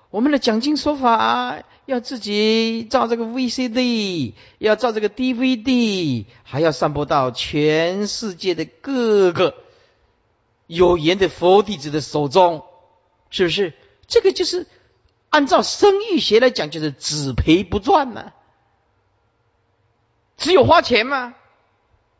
[0.09, 9.55] 我们的讲经说法要自己造这个 VCD，要造这个 DVD，还要散播到全世界的各个
[10.73, 12.63] 有缘的佛弟子的手中，
[13.29, 13.73] 是不是？
[14.07, 14.67] 这个就是
[15.29, 18.31] 按照生育学来讲，就是只赔不赚嘛。
[20.37, 21.35] 只有花钱吗？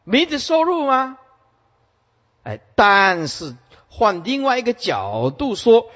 [0.03, 1.17] 没得收入吗？
[2.43, 3.55] 哎，但是
[3.87, 5.89] 换另外一个角度说，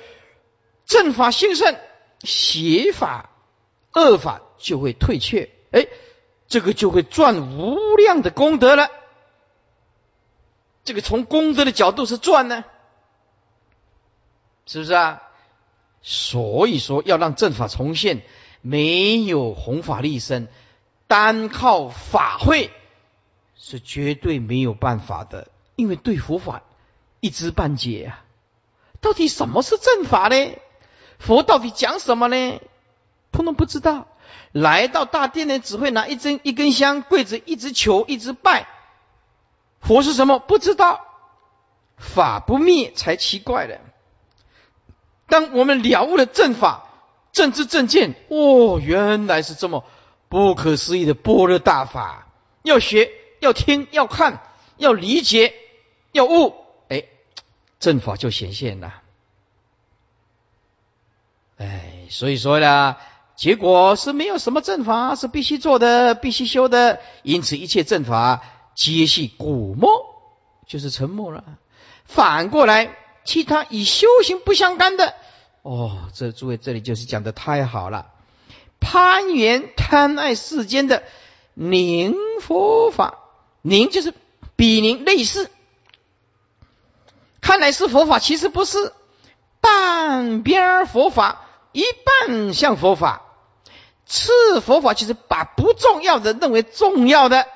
[0.85, 1.75] 正法兴盛，
[2.23, 3.31] 邪法。
[3.91, 5.87] 恶法就会退却，哎，
[6.47, 8.89] 这个就会赚无量的功德了。
[10.85, 12.63] 这个从功德的角度是赚呢，
[14.65, 15.21] 是不是啊？
[16.01, 18.21] 所以说要让正法重现，
[18.61, 20.47] 没有弘法利生，
[21.07, 22.69] 单靠法会
[23.55, 26.61] 是绝对没有办法的，因为对佛法
[27.19, 28.23] 一知半解啊。
[29.01, 30.51] 到底什么是正法呢？
[31.17, 32.59] 佛到底讲什么呢？
[33.31, 34.07] 通通不知道，
[34.51, 38.67] 来到大殿呢，只会拿一针一根香，跪着一直求，一直拜。
[39.85, 40.39] 佛是什么？
[40.39, 41.05] 不知道，
[41.97, 43.79] 法不灭才奇怪了。
[45.27, 46.89] 当我们了悟了正法、
[47.31, 49.85] 正知正见，哦，原来是这么
[50.27, 52.27] 不可思议的般若大法。
[52.63, 54.41] 要学，要听，要看，
[54.77, 55.53] 要理解，
[56.11, 56.55] 要悟，
[56.89, 57.05] 哎，
[57.79, 59.01] 正法就显现了。
[61.57, 62.97] 哎，所以说呢。
[63.35, 68.41] 结果是没有什么正法是必须做的、必须修的，因此一切正法
[68.75, 69.89] 皆系古默，
[70.67, 71.43] 就是沉默了。
[72.03, 75.15] 反过来，其他与修行不相干的，
[75.63, 78.11] 哦，这诸位这里就是讲的太好了。
[78.79, 81.03] 攀缘贪爱世间的
[81.55, 83.17] 宁佛法，
[83.63, 84.13] 宁就是
[84.55, 85.49] 比宁类似，
[87.41, 88.93] 看来是佛法，其实不是
[89.61, 91.83] 半边佛法，一
[92.27, 93.23] 半像佛法。
[94.05, 97.47] 次佛法就是把不重要的认为重要的，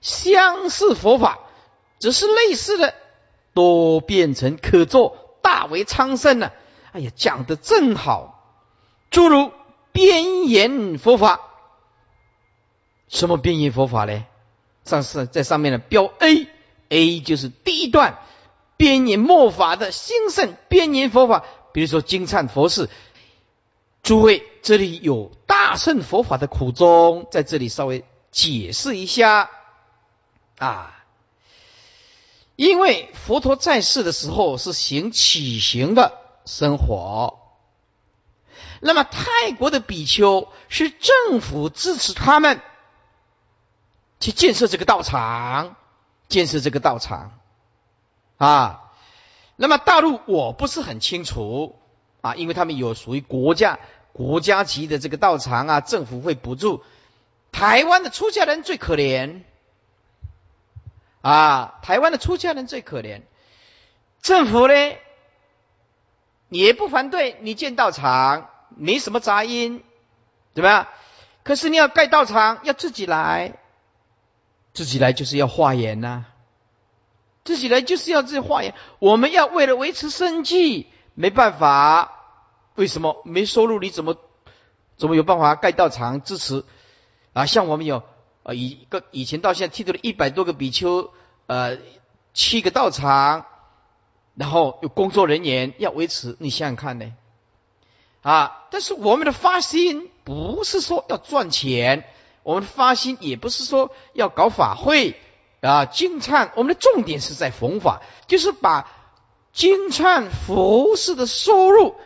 [0.00, 1.40] 相似佛法
[1.98, 2.94] 只是类似的，
[3.54, 6.52] 都变成可做大为昌盛了。
[6.92, 8.62] 哎呀，讲的正好，
[9.10, 9.52] 诸如
[9.92, 11.40] 边言佛法，
[13.08, 14.24] 什么边言佛法呢？
[14.84, 18.18] 上次在上面呢标 A，A 就是第一段
[18.76, 22.88] 边言末法的兴盛边言佛法，比如说金灿佛事。
[24.02, 29.50] 诸位，这里有大圣佛法的苦衷，在这里稍微解释一下
[30.58, 30.94] 啊。
[32.56, 37.38] 因为佛陀在世的时候是行起行的生活，
[38.80, 42.60] 那么泰国的比丘是政府支持他们
[44.20, 45.76] 去建设这个道场，
[46.28, 47.38] 建设这个道场
[48.36, 48.90] 啊。
[49.56, 51.78] 那么大陆我不是很清楚。
[52.20, 53.78] 啊，因为他们有属于国家
[54.12, 56.82] 国家级的这个道场啊，政府会补助。
[57.52, 59.42] 台湾的出家人最可怜
[61.20, 63.22] 啊，台湾的出家人最可怜。
[64.22, 64.74] 政府呢
[66.48, 69.82] 也不反对你建道场，没什么杂音，
[70.54, 70.88] 怎么样？
[71.44, 73.54] 可是你要盖道场，要自己来，
[74.74, 76.24] 自己来就是要化缘呐，
[77.44, 78.74] 自己来就是要自己化缘。
[78.98, 80.88] 我们要为了维持生计。
[81.20, 82.12] 没办法，
[82.76, 83.80] 为什么没收入？
[83.80, 84.16] 你怎么
[84.96, 86.64] 怎么有办法盖道场支持
[87.32, 87.44] 啊？
[87.44, 88.04] 像我们有
[88.48, 91.12] 呃一个以前到现在剃度了一百多个比丘，
[91.46, 91.76] 呃
[92.32, 93.44] 七个道场，
[94.34, 97.12] 然后有工作人员要维持，你想想看呢？
[98.22, 98.64] 啊！
[98.70, 102.04] 但是我们的发心不是说要赚钱，
[102.42, 105.20] 我们的发心也不是说要搞法会
[105.60, 106.48] 啊，经忏。
[106.54, 108.88] 我们的重点是在弘法，就是把。
[109.50, 111.96] 金灿佛事的收入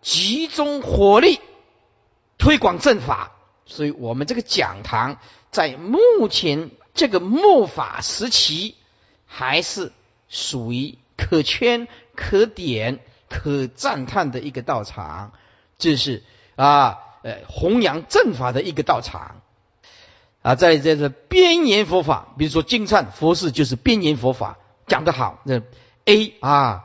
[0.00, 1.38] 集中火力
[2.36, 3.30] 推广正法，
[3.64, 5.20] 所以我们这个讲堂
[5.50, 8.74] 在目前这个末法时期，
[9.26, 9.92] 还是
[10.28, 15.32] 属于可圈可点、可赞叹的一个道场。
[15.78, 16.22] 这是
[16.54, 19.42] 啊，呃，弘扬正法的一个道场
[20.42, 25.40] 啊，在这个边缘佛法，比如说金灿佛事就是边缘佛法，讲得好。
[25.44, 25.62] 那
[26.04, 26.82] A 啊。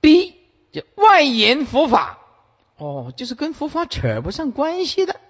[0.00, 0.34] B
[0.72, 2.18] 就外延佛法，
[2.76, 5.20] 哦，就是跟佛法扯不上关系的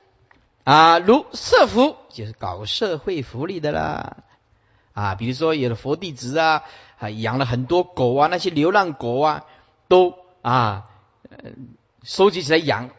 [0.65, 4.19] 啊，如社福就是搞社会福利的啦，
[4.93, 6.63] 啊，比如说有的佛弟子啊，
[6.99, 9.45] 啊养了很多狗啊，那些流浪狗啊，
[9.89, 10.85] 都啊，
[12.03, 12.91] 收集起来养，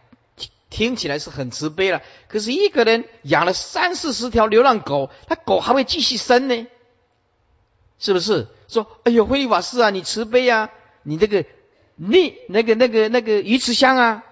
[0.70, 2.02] 听起来是很慈悲了。
[2.28, 6.68] 可是一个人养了三四十条流浪狗，他狗还会继续生呢，
[8.00, 8.48] 是不是？
[8.68, 10.70] 说，哎呦，慧法师啊，你慈悲啊，
[11.04, 11.46] 你这个。
[11.96, 14.24] 你那个那个那个鱼池香啊，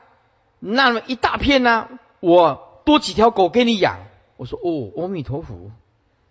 [0.58, 4.00] 那么一大片呢，我多几条狗给你养。
[4.36, 5.72] 我说哦，阿弥陀佛，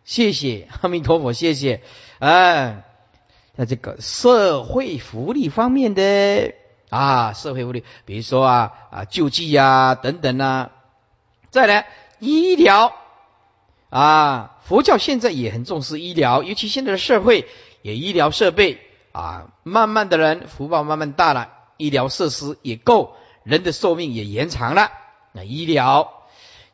[0.04, 1.80] 谢谢阿弥陀佛，谢谢。
[2.18, 2.84] 哎，
[3.56, 6.52] 在这个社会福利方面的
[6.90, 10.68] 啊，社会福利，比如说啊啊救济呀等等呐，
[11.48, 11.86] 再来
[12.18, 12.92] 医疗
[13.88, 17.48] 啊，佛教现在也很重视医疗，尤其现在的社会
[17.80, 18.80] 也医疗设备
[19.12, 21.48] 啊，慢慢的人福报慢慢大了，
[21.78, 24.92] 医疗设施也够，人的寿命也延长了。
[25.32, 26.19] 那医疗。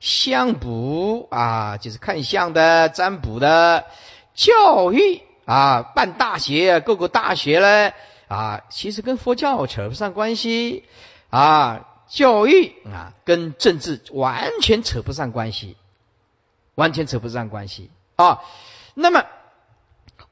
[0.01, 3.85] 相卜啊，就是看相的、占卜的；
[4.35, 7.93] 教育啊，办大学，各个大学呢
[8.29, 10.85] 啊，其实跟佛教扯不上关系
[11.31, 11.89] 啊。
[12.09, 15.77] 教育啊，跟政治完全扯不上关系，
[16.77, 18.43] 完全扯不上关系啊。
[18.95, 19.25] 那么，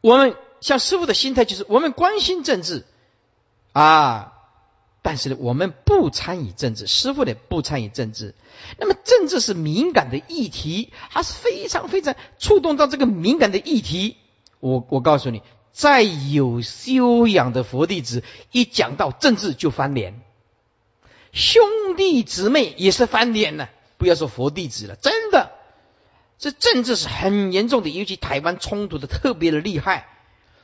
[0.01, 2.87] 我们像师傅的心态就是，我们关心政治
[3.73, 4.34] 啊。
[5.07, 8.35] 但是呢，我们不参与政治，师傅呢不参与政治。
[8.79, 14.17] 那么政治是敏感的议题，还是非常非常触动到这个敏感的议题。
[14.61, 15.43] 我我告诉你，
[15.73, 20.23] 再有修养的佛弟子，一讲到政治就翻脸，
[21.33, 21.63] 兄
[21.99, 23.69] 弟姊妹也是翻脸呢。
[23.99, 25.51] 不要说佛弟子了，真的，
[26.39, 30.09] 这政治是很严重的，尤其台湾冲突的特别的厉害，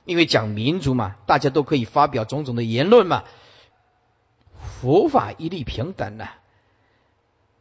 [0.07, 3.25] 因为讲民族嘛，大家都可以发表种种的言论嘛。
[4.81, 6.27] 佛法一律平等的，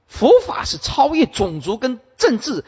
[0.08, 2.64] 佛法是超越种族跟政治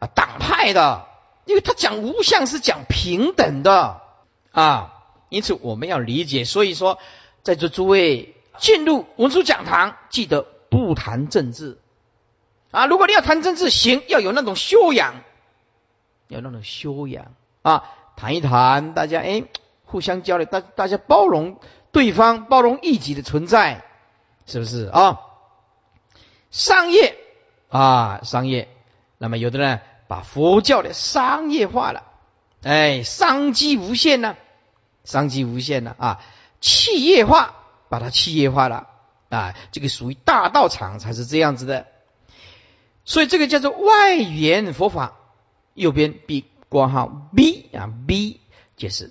[0.00, 1.06] 啊党派的，
[1.44, 4.00] 因为他讲无相是讲平等的
[4.50, 6.44] 啊，因此我们要理解。
[6.44, 6.98] 所以说，
[7.44, 11.78] 在座诸位进入文殊讲堂，记得不谈政治
[12.72, 12.86] 啊。
[12.86, 15.14] 如果你要谈政治，行，要有那种修养，
[16.26, 17.84] 有那种修养啊，
[18.16, 19.44] 谈一谈，大家哎
[19.84, 21.60] 互相交流，大大家包容
[21.92, 23.84] 对方，包容异己的存在。
[24.46, 25.20] 是不是啊？
[26.50, 27.16] 商业
[27.68, 28.68] 啊，商业。
[29.18, 32.04] 那么有的人把佛教的商业化了，
[32.62, 34.36] 哎，商机无限呢，
[35.04, 36.20] 商机无限呢啊！
[36.60, 37.54] 企业化，
[37.88, 38.88] 把它企业化了
[39.28, 41.86] 啊，这个属于大道场才是这样子的。
[43.04, 45.16] 所以这个叫做外缘佛法。
[45.74, 48.40] 右边 B 括号 B 啊，B
[48.76, 49.10] 就是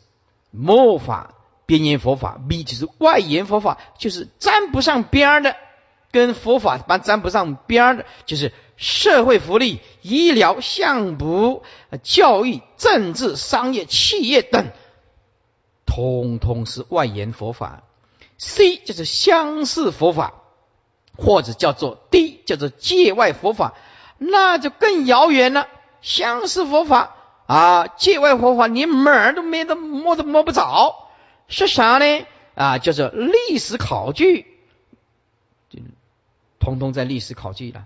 [0.52, 1.34] 末法。
[1.72, 5.56] 边缘佛法，B 就是外缘佛法，就是沾不上边儿的，
[6.12, 11.64] 跟佛法般沾不上边儿的，就是社会福利、医疗、相卜、
[12.04, 14.74] 教育、政治、商业、企业等，
[15.86, 17.84] 通通是外延佛法。
[18.38, 20.34] C 就是相似佛法，
[21.16, 23.76] 或者叫做 D 叫做界外佛法，
[24.18, 25.70] 那就更遥远了。
[26.02, 27.16] 相似佛法
[27.46, 31.01] 啊，界外佛法连门儿都没得摸都摸不着。
[31.52, 32.26] 是啥呢？
[32.56, 34.48] 啊，叫做历史考据，
[35.70, 35.80] 就
[36.60, 37.86] 通通在历史考据了。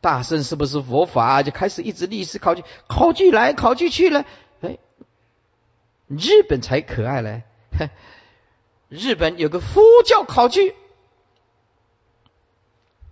[0.00, 1.42] 大圣是不是佛法？
[1.42, 4.24] 就开始一直历史考据，考据来考据去了。
[4.60, 4.78] 哎，
[6.08, 7.42] 日本才可爱嘞！
[8.88, 10.74] 日本有个佛教考据，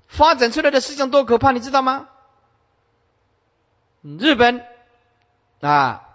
[0.06, 2.08] 发展出来的思想多可怕，你知道吗？
[4.02, 4.62] 日本
[5.60, 6.06] 啊，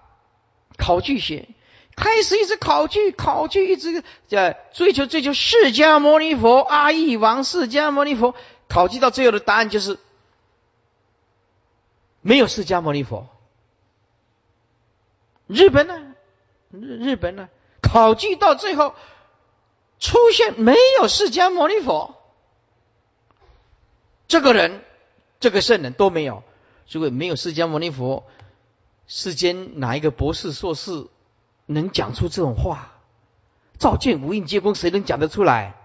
[0.78, 1.50] 考据学。
[1.96, 8.36] 开始一直考据，考据一直在追求追求释迦牟尼佛，阿育王释迦牟尼佛，
[8.68, 9.98] 考据到最后的答案就是
[12.22, 13.30] 没有释迦牟尼佛。
[15.48, 16.16] 日本呢？
[16.72, 17.50] 日日本呢？
[17.82, 18.96] 考据到最后
[20.00, 22.16] 出现没有释迦牟尼佛，
[24.28, 24.84] 这个人，
[25.40, 26.44] 这个圣人都没有，
[26.90, 28.26] 如果没有释迦牟尼佛，
[29.08, 31.08] 世间哪一个博士硕士？
[31.66, 32.92] 能讲出这种话，
[33.80, 35.76] 照见无印皆空，谁能讲得出来？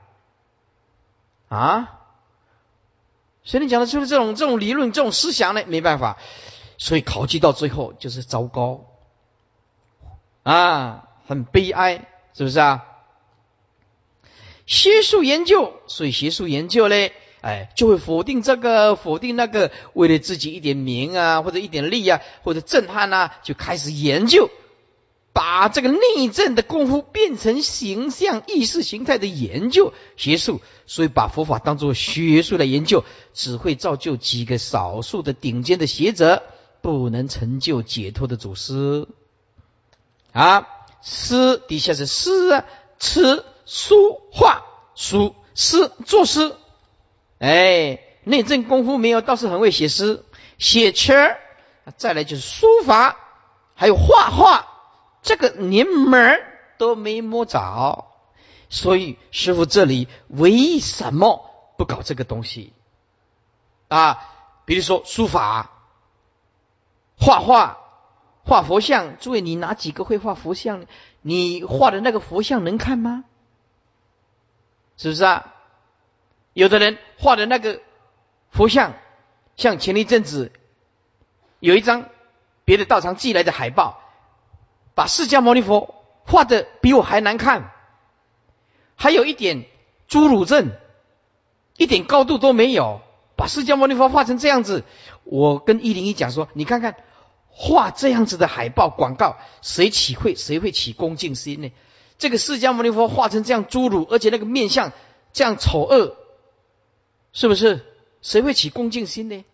[1.49, 1.97] 啊？
[3.43, 5.65] 谁能讲得出这种这种理论、这种思想呢？
[5.67, 6.19] 没办法，
[6.77, 8.85] 所以考据到最后就是糟糕，
[10.43, 12.85] 啊，很悲哀，是不是啊？
[14.67, 17.11] 学术研究，所以学术研究呢，
[17.41, 24.51] 哎，就会否定这个，否定那个，为了自己一点名啊，或者一点利啊，或者震撼啊，就开始研究。
[25.33, 36.43] 把这个内政的功夫变成形象意识形态的研究学术，所以把佛法当作学术来研究，只会造就几个少数的顶尖的学者，
[36.83, 39.07] 不能成就解脱的祖师。
[40.33, 40.67] 啊，
[41.03, 42.65] 诗底下是诗啊，
[42.99, 44.65] 词、书、画、
[44.95, 46.55] 书、诗、作诗。
[47.39, 50.25] 哎，内政功夫没有，倒是很会写诗、
[50.59, 51.39] 写词儿。
[51.97, 53.17] 再来就是书法，
[53.75, 54.67] 还有画画。
[55.23, 58.07] 这个连门儿都没摸着，
[58.69, 62.73] 所以师傅这里为什么不搞这个东西？
[63.89, 64.29] 啊，
[64.65, 65.73] 比如说书法、
[67.19, 67.79] 画画、
[68.45, 69.19] 画佛像。
[69.19, 70.87] 诸位，你哪几个会画佛像？
[71.23, 73.25] 你画的那个佛像能看吗？
[74.97, 75.55] 是不是啊？
[76.53, 77.81] 有的人画的那个
[78.51, 78.95] 佛像，
[79.57, 80.53] 像前一阵子
[81.59, 82.09] 有一张
[82.65, 84.01] 别的道场寄来的海报，
[85.01, 85.95] 把释迦牟尼佛
[86.27, 87.73] 画的比我还难看，
[88.97, 89.65] 还有一点
[90.11, 90.73] 侏儒症，
[91.79, 93.01] 一点高度都没有。
[93.35, 94.85] 把释迦牟尼佛画成这样子，
[95.25, 96.97] 我跟一零一讲说：“你看看
[97.49, 101.73] 画这样子的海报广告，谁起会谁会起恭敬心呢？
[102.19, 104.93] 这个释迦牟尼佛画成这样侏儒，而且那个面相
[105.33, 106.15] 这样丑恶，
[107.33, 107.87] 是不是？
[108.21, 109.47] 谁会起恭敬心呢？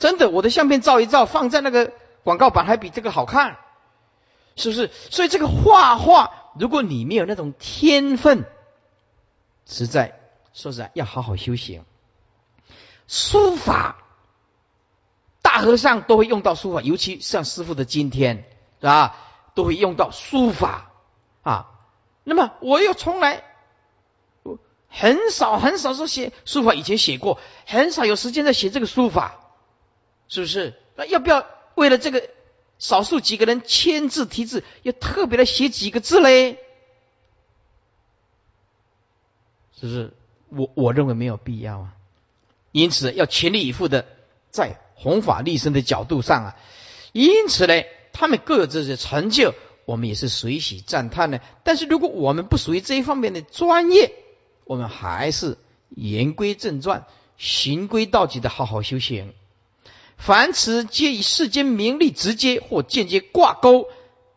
[0.00, 1.92] 真的，我的相片照一照，放在那个
[2.24, 3.58] 广告板还比这个好看，
[4.58, 4.90] 是不是？
[5.10, 8.44] 所以这个画画，如果你没有那种天分，
[9.64, 10.20] 实在
[10.52, 11.84] 说实在要好好修行。”
[13.08, 13.96] 书法，
[15.40, 18.44] 大和尚都会用到书法，尤其像师傅的今天，
[18.80, 19.16] 是吧？
[19.54, 20.90] 都会用到书法
[21.42, 21.70] 啊。
[22.22, 23.44] 那么我又从来
[24.42, 29.40] 我很少很少说写书法，以前写过，很少有时间在写这个书法，
[30.28, 30.78] 是不是？
[30.94, 31.46] 那要不要
[31.76, 32.28] 为了这个
[32.78, 36.58] 少数几个人签字题字，又特别的写几个字嘞？
[39.80, 40.12] 是不是？
[40.48, 41.94] 我我认为没有必要啊。
[42.72, 44.06] 因此，要全力以赴的
[44.50, 46.56] 在弘法立身的角度上啊，
[47.12, 49.54] 因此呢，他们各有这些成就，
[49.84, 51.40] 我们也是随喜赞叹的。
[51.64, 54.12] 但是，如果我们不属于这一方面的专业，
[54.64, 55.58] 我们还是
[55.90, 57.06] 言归正传，
[57.36, 59.34] 循规蹈矩的好好修行。
[60.18, 63.86] 凡此皆与世间名利直接或间接挂钩，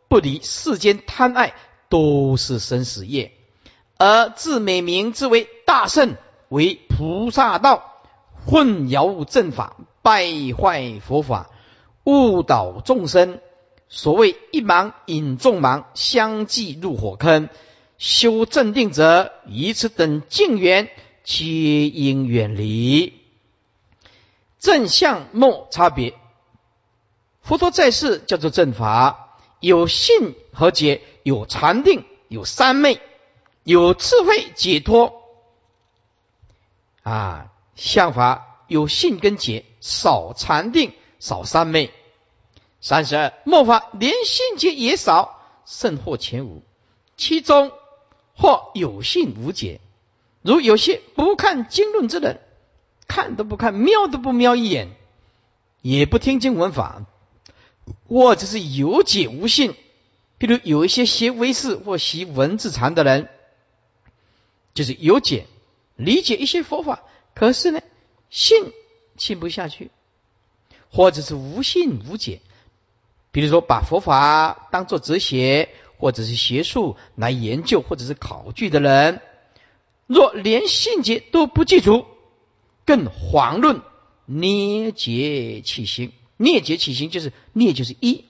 [0.07, 1.53] 不离世间贪爱，
[1.89, 3.34] 都是生死业。
[3.97, 6.15] 而自美名之为大圣，
[6.47, 7.88] 为菩萨道。
[8.45, 10.25] 混淆正法，败
[10.57, 11.49] 坏佛法，
[12.05, 13.39] 误导众生。
[13.89, 17.49] 所谓一盲引众盲，相继入火坑。
[17.97, 20.89] 修正定者，以此等境缘，
[21.23, 21.45] 皆
[21.88, 23.20] 应远离。
[24.62, 26.14] 正相末差别。
[27.41, 33.01] 佛陀在世叫做正法，有信和解，有禅定，有三昧，
[33.64, 35.22] 有智慧解脱。
[37.03, 37.47] 啊。
[37.74, 41.91] 相法有信跟解，少禅定，少三昧。
[42.80, 46.62] 三十二末法连信解也少，甚或前无。
[47.18, 47.72] 其中
[48.36, 49.80] 或有信无解，
[50.43, 52.39] 如有些不看经论之人，
[53.12, 54.88] 看都不看，瞄都不瞄一眼，
[55.82, 57.05] 也不听经闻法，
[58.07, 59.76] 或者是有解无信。
[60.38, 63.28] 比如有一些学唯识或习文字禅的人，
[64.74, 65.45] 就是有解，
[65.97, 67.03] 理解一些佛法。
[67.34, 67.82] 可是呢，
[68.30, 68.72] 信
[69.18, 69.91] 信不下去，
[70.89, 72.39] 或者是无信无解。
[73.34, 79.20] 比如说，把佛法当做哲学或者是学术来研究或者是考据的人，
[80.07, 82.05] 若连信解都不记住，
[82.91, 83.83] 更遑论
[84.25, 86.11] 捏结起行。
[86.35, 88.25] 捏结起行就是捏，就是依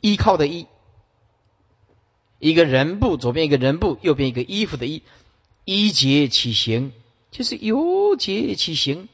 [0.00, 0.68] 依靠的依，
[2.38, 5.02] 一个人部左边一个人部，右边一个衣服的衣，
[5.64, 6.92] 衣结起行。
[7.32, 9.08] 就是由结起行，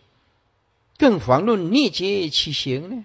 [0.99, 3.05] 更遑论涅结起行呢？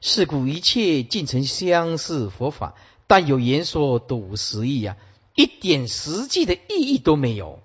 [0.00, 2.74] 是故一切尽成相似佛法，
[3.06, 4.96] 但有言说笃实意啊，
[5.34, 7.60] 一点实际的意义都没有。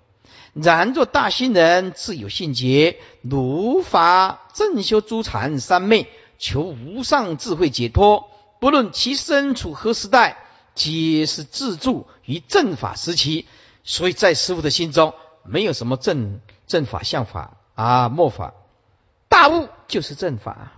[0.62, 8.28] 然若大心人自有信结，如法正修诸禅三昧，求无上智慧解脱，
[8.60, 10.38] 不论其身处何时代，
[10.74, 13.46] 皆是自助于正法时期。
[13.84, 16.40] 所以在师父的心中，没有什么正。
[16.66, 18.52] 正法、相法啊，末法，
[19.30, 20.74] 大悟就是正法，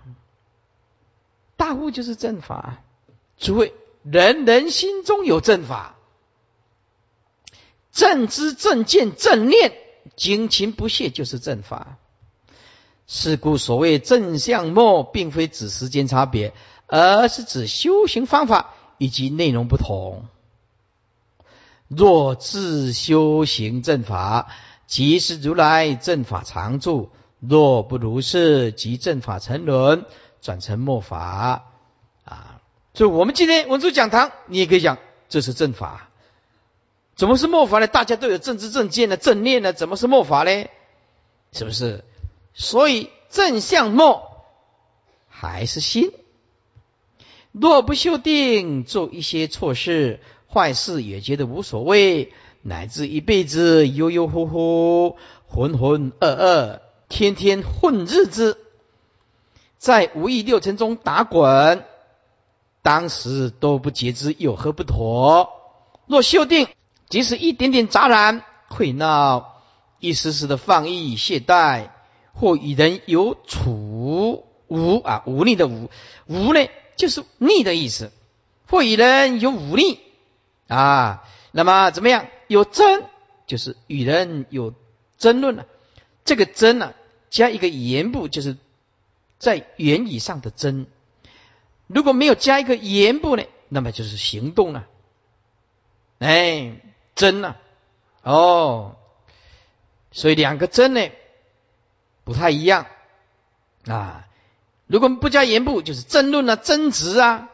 [1.57, 2.79] 大悟就是正法。
[3.37, 3.75] 诸位，
[4.05, 5.97] 人人心中有正法，
[7.93, 9.73] 正知、正见、正念，
[10.17, 11.97] 精勤不懈就是正法。
[13.07, 16.53] 是故所谓正相末，并非指时间差别，
[16.87, 20.27] 而是指修行方法以及内容不同。
[21.89, 24.49] 若自修行正法。
[24.87, 30.05] 即是如来正法常住，若不如是，即正法沉沦，
[30.43, 31.67] 转成末法
[32.25, 32.61] 啊！
[32.93, 36.10] 所以，我们今天文殊讲堂，你也可以讲，这是正法。
[37.21, 37.87] 怎么是末法呢？
[37.87, 40.69] 大家都有政治正见的正念呢，怎么是末法呢？
[41.53, 42.03] 是不是？
[42.55, 44.47] 所以正向末
[45.29, 46.15] 还是心。
[47.53, 52.33] 若不修定，做一些错事、坏事，也觉得无所谓。
[52.63, 58.57] 乃至一辈子悠悠忽忽、浑浑噩噩，天天混日子，
[59.77, 61.85] 在无意六尘中打滚，
[62.81, 65.51] 当时都不觉知有何不妥。
[66.07, 66.67] 若修定，
[67.11, 69.61] 即使一点点杂染会闹，
[69.99, 71.91] 一丝丝的放逸懈怠，
[72.33, 75.91] 或与人有处无啊无力的无
[76.27, 78.13] 无呢，就是逆的意思，
[78.67, 79.99] 或与人有武力
[80.69, 82.29] 啊，那么怎么样？
[82.47, 83.03] 有争，
[83.47, 84.73] 就是与人有
[85.19, 85.67] 争论了。
[86.25, 86.95] 这个争呢，
[87.29, 88.57] 加一个言部，就是
[89.39, 90.87] 在言语上的争。
[91.89, 94.87] 如果没有加一个言部呢，那么就是行动了。
[96.21, 96.81] 哎，
[97.21, 97.57] 争呢？
[98.23, 98.97] 哦，
[100.11, 101.11] 所以两个争呢
[102.25, 102.87] 不太一样
[103.85, 104.27] 啊。
[104.87, 107.51] 如果不加言部，就是争论啊、争执啊，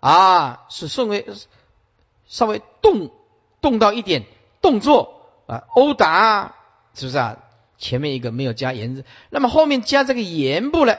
[0.00, 1.26] 啊，是稍微
[2.26, 3.10] 稍微动
[3.60, 4.24] 动到一点
[4.62, 6.54] 动作啊，殴打，
[6.94, 7.36] 是不是啊？
[7.76, 10.96] 前面一个没有加言字，那么后面加这个言部呢，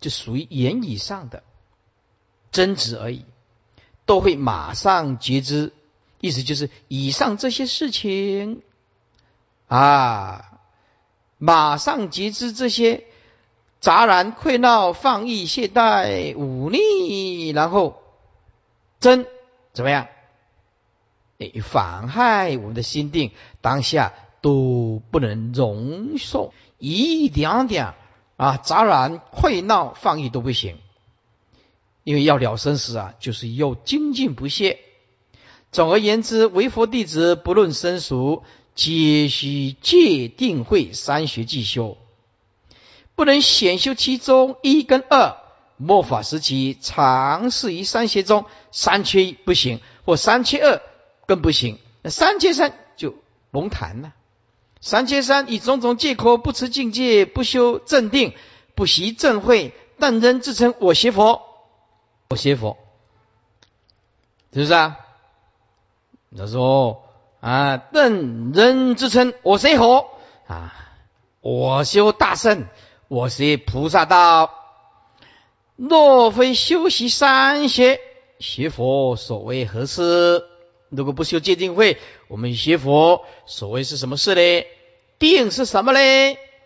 [0.00, 1.44] 就属于言以上的
[2.50, 3.24] 争执而已，
[4.06, 5.72] 都会马上觉知。
[6.20, 8.62] 意思就是以上这些事情
[9.66, 10.60] 啊，
[11.38, 13.04] 马上截知这些
[13.80, 18.02] 杂然溃闹、放逸、懈怠、忤逆，然后
[19.00, 19.26] 真
[19.72, 20.06] 怎么样？
[21.38, 24.12] 诶，妨害我们的心定，当下。
[24.42, 27.92] 都不能容受一点点
[28.38, 30.78] 啊杂然溃闹放逸都不行，
[32.04, 34.80] 因为要了生死啊，就是要精进不懈。
[35.72, 38.44] 总而言之，为佛弟子不论生熟，
[38.74, 41.96] 皆须戒定慧三学既修，
[43.14, 45.36] 不能显修其中一跟二。
[45.76, 50.82] 末法时期，尝试于三学中，三缺一不行，或三缺二
[51.26, 53.14] 更不行，那三缺三就
[53.50, 54.12] 甭谈了。
[54.82, 58.34] 三千三以种种借口不持境界，不修正定，
[58.74, 61.42] 不习正慧，但仍自称我学佛，
[62.30, 62.78] 我学佛，
[64.54, 64.96] 是不是啊？
[66.36, 67.04] 他说
[67.40, 70.10] 啊，但仍自称我谁佛
[70.46, 70.74] 啊，
[71.40, 72.66] 我修大圣，
[73.08, 74.54] 我学菩萨道。
[75.76, 77.98] 若非修习三学，
[78.38, 80.44] 学佛所谓何事？
[80.90, 84.66] 如果不修戒定慧，我们学佛所谓是什么事呢？
[85.18, 85.98] 定是什么呢？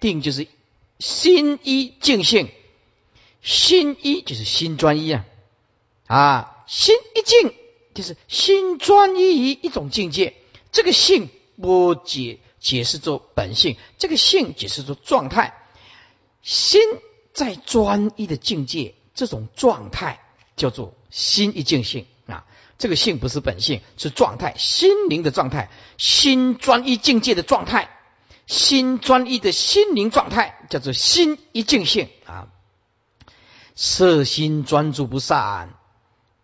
[0.00, 0.48] 定就是
[0.98, 2.50] 心一净性，
[3.40, 5.24] 心一就是心专一啊！
[6.06, 7.54] 啊，心一静
[7.95, 10.34] 就是心专一于一种境界。
[10.72, 11.30] 这个性
[11.61, 15.55] 不解解释作本性，这个性解释作状态。
[16.42, 16.82] 心
[17.32, 20.20] 在专一的境界，这种状态
[20.57, 22.45] 叫做心一境性啊。
[22.76, 27.88] 这个性不是本性，是状态，心灵的状态，心专一境界的状态，
[28.47, 32.49] 心专一的心灵状态，叫做心一境性啊。
[33.74, 35.74] 色心专注不散，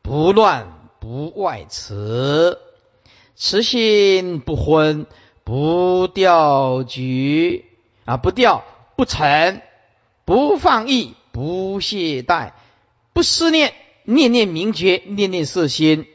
[0.03, 2.59] 不乱不外持，
[3.35, 5.07] 持心不昏，
[5.45, 7.65] 不掉举
[8.05, 8.65] 啊，不掉
[8.97, 9.63] 不沉，
[10.27, 12.53] 不放逸，不懈怠，
[13.15, 13.73] 不思念，
[14.05, 16.07] 念念明觉，念念色心。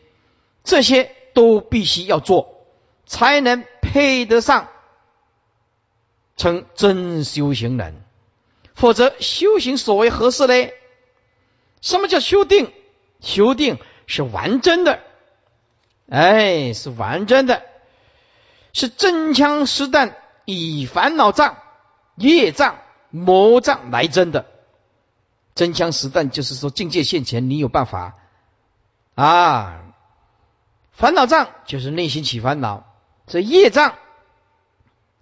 [0.64, 2.66] 这些都必须要做，
[3.08, 4.70] 才能配得上
[6.38, 8.04] 成真修行人。
[8.76, 10.70] 否则，修行所为何事呢？
[11.82, 12.72] 什么叫修定？
[13.22, 15.00] 修定是完真的，
[16.10, 17.64] 哎，是完真的，
[18.74, 21.58] 是真枪实弹，以烦恼障、
[22.16, 22.78] 业障、
[23.10, 24.46] 魔障来真的。
[25.56, 28.16] 真枪实弹就是说，境界现前，你有办法
[29.16, 29.82] 啊。
[30.92, 32.86] 烦恼障就是内心起烦恼，
[33.28, 33.96] 这业障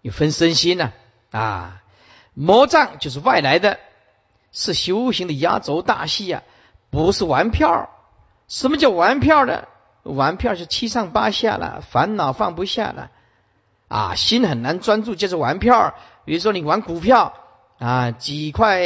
[0.02, 0.94] 有分身心呢
[1.32, 1.82] 啊，
[2.34, 3.80] 魔障就是外来的，
[4.52, 6.44] 是修行的压轴大戏呀，
[6.90, 7.90] 不是玩票。
[8.48, 9.66] 什么叫玩票呢？
[10.04, 13.10] 玩票是七上八下了，烦恼放不下了
[13.88, 15.96] 啊，心很难专注，就是玩票。
[16.26, 17.34] 比如说你玩股票
[17.80, 18.82] 啊，几块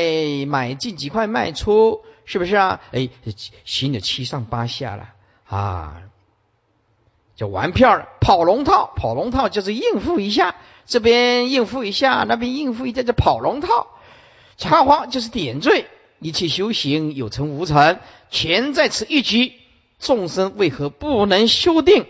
[0.48, 2.82] 买进，几块卖出，是不是啊？
[2.92, 3.10] 哎，
[3.66, 5.10] 心的七上八下了
[5.48, 6.02] 啊。
[7.36, 10.56] 叫玩票了，跑龙套，跑龙套就是应付一下，
[10.86, 13.88] 这边应付一下，那边应付一下，叫跑龙套。
[14.58, 15.88] 插花就是点缀，
[16.20, 18.00] 一切修行有成无成，
[18.30, 19.54] 全在此一举。
[20.00, 22.06] 众生为何不能修定？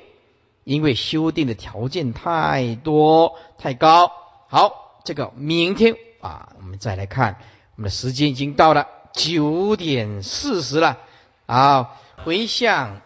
[0.63, 4.11] 因为修定的条件太多太高。
[4.49, 7.37] 好，这个明天啊，我们再来看。
[7.75, 10.97] 我们的时间已经到了九点四十了。
[11.45, 13.01] 好，回向。